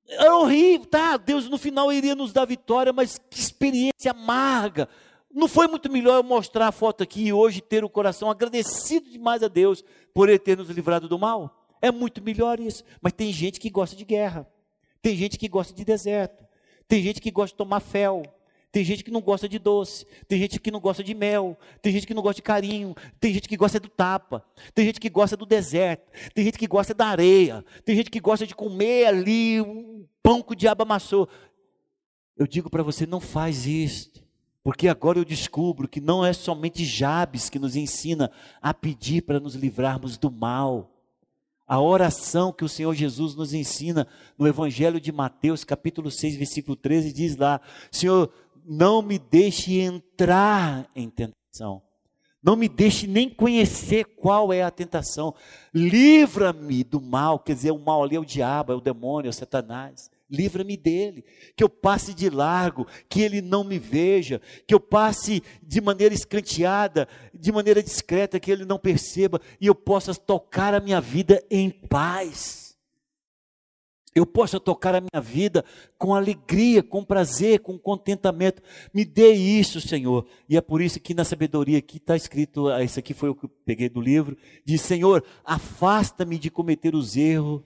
Era 0.06 0.36
horrível, 0.36 0.86
tá? 0.86 1.16
Deus 1.16 1.48
no 1.48 1.58
final 1.58 1.94
iria 1.94 2.14
nos 2.14 2.34
dar 2.34 2.44
vitória, 2.44 2.92
mas 2.92 3.18
que 3.18 3.40
experiência 3.40 4.12
amarga. 4.12 4.90
Não 5.34 5.48
foi 5.48 5.66
muito 5.66 5.90
melhor 5.90 6.18
eu 6.18 6.24
mostrar 6.24 6.68
a 6.68 6.74
foto 6.74 7.04
aqui 7.04 7.28
e 7.28 7.32
hoje 7.32 7.62
ter 7.62 7.86
o 7.86 7.90
coração 7.90 8.30
agradecido 8.30 9.10
demais 9.10 9.42
a 9.42 9.48
Deus 9.48 9.82
por 10.14 10.28
Ele 10.28 10.40
ter 10.40 10.58
nos 10.58 10.70
livrado 10.70 11.08
do 11.08 11.18
mal? 11.18 11.66
É 11.82 11.90
muito 11.90 12.22
melhor 12.22 12.60
isso. 12.60 12.84
Mas 13.02 13.14
tem 13.14 13.32
gente 13.32 13.62
que 13.62 13.70
gosta 13.70 13.96
de 13.96 14.04
guerra, 14.04 14.46
tem 15.02 15.16
gente 15.16 15.38
que 15.38 15.48
gosta 15.48 15.74
de 15.74 15.86
deserto, 15.86 16.46
tem 16.86 17.02
gente 17.02 17.22
que 17.22 17.32
gosta 17.32 17.54
de 17.54 17.58
tomar 17.58 17.80
fel, 17.80 18.24
tem 18.78 18.86
gente 18.86 19.04
que 19.04 19.10
não 19.10 19.22
gosta 19.22 19.50
de 19.50 19.58
doce, 19.58 20.06
tem 20.28 20.38
gente 20.38 20.60
que 20.60 20.70
não 20.70 20.80
gosta 20.80 21.04
de 21.04 21.16
mel, 21.16 21.58
tem 21.82 21.92
gente 21.92 22.06
que 22.06 22.14
não 22.14 22.22
gosta 22.22 22.36
de 22.36 22.44
carinho, 22.44 22.94
tem 23.20 23.34
gente 23.34 23.50
que 23.50 23.58
gosta 23.58 23.80
do 23.80 23.90
tapa, 23.90 24.46
tem 24.76 24.86
gente 24.86 25.00
que 25.00 25.10
gosta 25.10 25.36
do 25.36 25.48
deserto, 25.48 26.04
tem 26.32 26.46
gente 26.46 26.60
que 26.60 26.68
gosta 26.68 26.94
da 26.94 27.08
areia, 27.08 27.66
tem 27.84 27.96
gente 27.96 28.12
que 28.12 28.20
gosta 28.20 28.46
de 28.46 28.54
comer 28.54 29.08
ali 29.08 29.60
um 29.62 30.06
pão 30.22 30.44
que 30.44 30.52
o 30.52 30.56
diabo 30.56 30.84
amassou. 30.84 31.28
Eu 32.38 32.46
digo 32.46 32.70
para 32.70 32.84
você, 32.84 33.08
não 33.08 33.20
faz 33.20 33.66
isto, 33.66 34.24
porque 34.64 34.88
agora 34.88 35.18
eu 35.18 35.26
descubro 35.26 35.88
que 35.88 36.00
não 36.00 36.24
é 36.24 36.32
somente 36.32 36.86
Jabes 36.86 37.50
que 37.50 37.58
nos 37.58 37.76
ensina 37.76 38.30
a 38.62 38.76
pedir 38.76 39.24
para 39.24 39.40
nos 39.40 39.56
livrarmos 39.56 40.20
do 40.20 40.30
mal. 40.30 40.94
A 41.68 41.82
oração 41.82 42.54
que 42.54 42.64
o 42.64 42.70
Senhor 42.70 42.96
Jesus 42.96 43.36
nos 43.36 43.54
ensina 43.54 44.08
no 44.38 44.48
Evangelho 44.48 45.02
de 45.02 45.12
Mateus, 45.12 45.66
capítulo 45.66 46.10
6, 46.10 46.38
versículo 46.38 46.78
13, 46.78 47.12
diz 47.12 47.36
lá: 47.36 47.60
Senhor, 47.92 48.32
não 48.68 49.02
me 49.02 49.18
deixe 49.18 49.80
entrar 49.80 50.90
em 50.94 51.10
tentação. 51.10 51.82
Não 52.44 52.56
me 52.56 52.68
deixe 52.68 53.08
nem 53.08 53.30
conhecer 53.30 54.04
qual 54.04 54.52
é 54.52 54.62
a 54.62 54.70
tentação. 54.70 55.34
Livra-me 55.74 56.84
do 56.84 57.02
mal, 57.02 57.40
quer 57.40 57.54
dizer, 57.54 57.72
o 57.72 57.80
mal 57.80 58.04
ali 58.04 58.18
é 58.18 58.20
o 58.20 58.26
diabo, 58.26 58.74
é 58.74 58.76
o 58.76 58.82
demônio, 58.82 59.30
é 59.30 59.32
o 59.32 59.34
Satanás. 59.34 60.12
Livra-me 60.30 60.76
dele, 60.76 61.24
que 61.56 61.64
eu 61.64 61.70
passe 61.70 62.14
de 62.14 62.30
largo, 62.30 62.86
que 63.08 63.22
ele 63.22 63.42
não 63.42 63.64
me 63.64 63.80
veja, 63.80 64.42
que 64.68 64.74
eu 64.74 64.80
passe 64.80 65.42
de 65.64 65.80
maneira 65.80 66.14
escanteada, 66.14 67.08
de 67.34 67.52
maneira 67.52 67.82
discreta, 67.82 68.40
que 68.40 68.52
ele 68.52 68.66
não 68.66 68.78
perceba 68.78 69.40
e 69.60 69.68
eu 69.68 69.76
possa 69.76 70.14
tocar 70.14 70.74
a 70.74 70.82
minha 70.82 71.00
vida 71.00 71.42
em 71.50 71.70
paz 71.70 72.67
eu 74.18 74.26
possa 74.26 74.60
tocar 74.60 74.96
a 74.96 75.02
minha 75.02 75.22
vida 75.22 75.64
com 75.98 76.14
alegria, 76.14 76.82
com 76.82 77.04
prazer, 77.04 77.60
com 77.60 77.78
contentamento. 77.78 78.62
Me 78.94 79.06
dê 79.06 79.32
isso, 79.34 79.80
Senhor. 79.80 80.26
E 80.50 80.58
é 80.58 80.62
por 80.62 80.82
isso 80.82 81.00
que 81.00 81.14
na 81.14 81.24
sabedoria 81.24 81.78
aqui 81.78 81.98
está 81.98 82.16
escrito, 82.16 82.68
ah, 82.68 82.84
isso 82.84 83.00
aqui 83.00 83.14
foi 83.14 83.30
o 83.30 83.36
que 83.36 83.46
eu 83.46 83.50
peguei 83.66 83.90
do 83.90 84.02
livro, 84.02 84.38
diz, 84.66 84.82
Senhor, 84.82 85.24
afasta-me 85.44 86.38
de 86.38 86.50
cometer 86.50 86.96
os 86.96 87.16
erros 87.16 87.62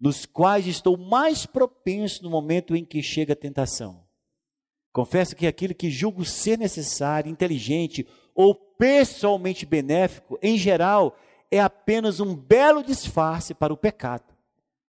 nos 0.00 0.26
quais 0.26 0.66
estou 0.66 0.96
mais 0.96 1.46
propenso 1.46 2.24
no 2.24 2.30
momento 2.30 2.74
em 2.74 2.84
que 2.84 3.02
chega 3.02 3.34
a 3.34 3.36
tentação. 3.36 4.02
Confesso 4.92 5.34
que 5.34 5.46
aquilo 5.46 5.74
que 5.74 5.90
julgo 5.90 6.24
ser 6.24 6.58
necessário, 6.58 7.30
inteligente 7.30 8.06
ou 8.34 8.54
pessoalmente 8.54 9.64
benéfico, 9.64 10.38
em 10.42 10.58
geral, 10.58 11.16
é 11.50 11.60
apenas 11.60 12.18
um 12.18 12.34
belo 12.34 12.82
disfarce 12.82 13.54
para 13.54 13.72
o 13.72 13.76
pecado. 13.76 14.24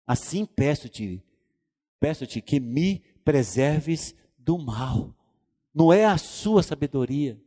Assim 0.06 0.46
peço-te, 0.46 1.24
peço-te 2.00 2.42
que 2.42 2.60
me 2.60 3.02
preserves 3.24 4.16
do 4.38 4.58
mal. 4.58 5.16
Não 5.74 5.92
é 5.92 6.06
a 6.06 6.18
sua 6.18 6.62
sabedoria. 6.62 7.42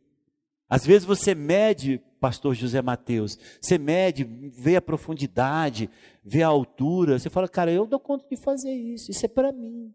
Às 0.69 0.85
vezes 0.85 1.05
você 1.05 1.33
mede, 1.33 2.01
pastor 2.19 2.53
José 2.53 2.81
Mateus, 2.81 3.37
você 3.61 3.77
mede, 3.77 4.23
vê 4.23 4.75
a 4.75 4.81
profundidade, 4.81 5.89
vê 6.23 6.43
a 6.43 6.47
altura, 6.47 7.17
você 7.17 7.29
fala, 7.29 7.47
cara, 7.47 7.71
eu 7.71 7.85
dou 7.85 7.99
conta 7.99 8.27
de 8.29 8.35
fazer 8.35 8.73
isso, 8.73 9.09
isso 9.09 9.25
é 9.25 9.29
para 9.29 9.51
mim. 9.51 9.93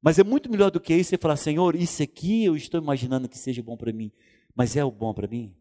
Mas 0.00 0.18
é 0.18 0.24
muito 0.24 0.50
melhor 0.50 0.70
do 0.70 0.80
que 0.80 0.94
isso 0.94 1.10
você 1.10 1.18
falar, 1.18 1.36
Senhor, 1.36 1.76
isso 1.76 2.02
aqui 2.02 2.44
eu 2.44 2.56
estou 2.56 2.80
imaginando 2.80 3.28
que 3.28 3.38
seja 3.38 3.62
bom 3.62 3.76
para 3.76 3.92
mim, 3.92 4.10
mas 4.54 4.76
é 4.76 4.84
o 4.84 4.90
bom 4.90 5.12
para 5.12 5.28
mim? 5.28 5.54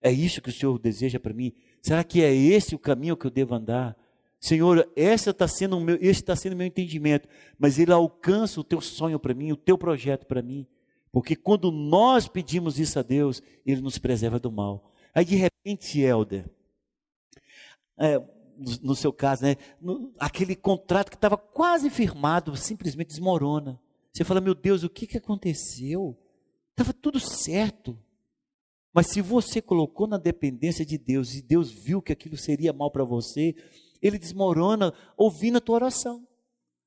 É 0.00 0.12
isso 0.12 0.40
que 0.40 0.50
o 0.50 0.52
Senhor 0.52 0.78
deseja 0.78 1.18
para 1.18 1.34
mim? 1.34 1.52
Será 1.82 2.04
que 2.04 2.22
é 2.22 2.32
esse 2.32 2.74
o 2.74 2.78
caminho 2.78 3.16
que 3.16 3.26
eu 3.26 3.30
devo 3.30 3.54
andar? 3.54 3.96
Senhor, 4.44 4.86
está 4.94 5.48
sendo 5.48 5.80
meu, 5.80 5.96
esse 5.96 6.20
está 6.20 6.36
sendo 6.36 6.52
o 6.52 6.56
meu 6.56 6.66
entendimento, 6.66 7.26
mas 7.58 7.78
ele 7.78 7.90
alcança 7.92 8.60
o 8.60 8.64
teu 8.64 8.78
sonho 8.78 9.18
para 9.18 9.32
mim, 9.32 9.50
o 9.52 9.56
teu 9.56 9.78
projeto 9.78 10.26
para 10.26 10.42
mim. 10.42 10.66
Porque 11.10 11.34
quando 11.34 11.72
nós 11.72 12.28
pedimos 12.28 12.78
isso 12.78 12.98
a 12.98 13.02
Deus, 13.02 13.42
ele 13.64 13.80
nos 13.80 13.96
preserva 13.96 14.38
do 14.38 14.52
mal. 14.52 14.92
Aí 15.14 15.24
de 15.24 15.34
repente, 15.34 15.98
Helder, 15.98 16.44
é, 17.96 18.18
no, 18.18 18.76
no, 18.82 18.94
seu 18.94 19.14
caso, 19.14 19.44
né, 19.44 19.56
no, 19.80 20.12
aquele 20.18 20.54
contrato 20.54 21.08
que 21.08 21.16
estava 21.16 21.38
quase 21.38 21.88
firmado 21.88 22.54
simplesmente 22.54 23.08
desmorona. 23.08 23.80
Você 24.12 24.24
fala, 24.24 24.42
meu 24.42 24.54
Deus, 24.54 24.82
o 24.82 24.90
que, 24.90 25.06
que 25.06 25.16
aconteceu? 25.16 26.14
Estava 26.72 26.92
tudo 26.92 27.18
certo. 27.18 27.98
Mas 28.92 29.06
se 29.06 29.22
você 29.22 29.62
colocou 29.62 30.06
na 30.06 30.18
dependência 30.18 30.84
de 30.84 30.98
Deus 30.98 31.32
e 31.32 31.40
Deus 31.40 31.72
viu 31.72 32.02
que 32.02 32.12
aquilo 32.12 32.36
seria 32.36 32.74
mal 32.74 32.90
para 32.90 33.04
você, 33.04 33.54
ele 34.02 34.18
desmorona 34.18 34.92
ouvindo 35.16 35.58
a 35.58 35.60
tua 35.60 35.76
oração. 35.76 36.22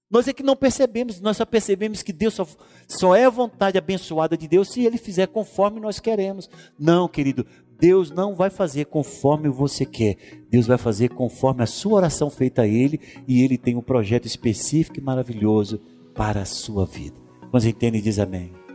Nós 0.10 0.28
é 0.28 0.34
que 0.34 0.44
não 0.44 0.56
percebemos, 0.56 1.20
nós 1.20 1.36
só 1.36 1.46
percebemos 1.46 2.02
que 2.02 2.14
Deus 2.14 2.34
só, 2.34 2.48
só 2.88 3.16
é 3.16 3.26
a 3.26 3.30
vontade 3.30 3.78
abençoada 3.78 4.38
de 4.38 4.48
Deus 4.48 4.70
se 4.70 4.86
Ele 4.86 4.98
fizer 4.98 5.28
conforme 5.28 5.82
nós 5.82 6.00
queremos. 6.00 6.50
Não, 6.80 7.10
querido, 7.10 7.46
Deus 7.78 8.10
não 8.10 8.34
vai 8.34 8.50
fazer 8.50 8.86
conforme 8.86 9.50
você 9.50 9.86
quer. 9.86 10.18
Deus 10.50 10.66
vai 10.66 10.78
fazer 10.78 11.10
conforme 11.10 11.62
a 11.62 11.68
sua 11.68 11.96
oração 11.96 12.30
feita 12.30 12.62
a 12.62 12.68
Ele 12.68 13.00
e 13.28 13.44
Ele 13.44 13.58
tem 13.58 13.76
um 13.76 13.82
projeto 13.82 14.26
específico 14.26 14.98
e 14.98 15.04
maravilhoso 15.04 15.82
para 16.16 16.42
a 16.42 16.46
sua 16.46 16.86
vida. 16.86 17.18
Quando 17.52 17.66
entende, 17.66 18.02
diz 18.02 18.18
amém. 18.18 18.67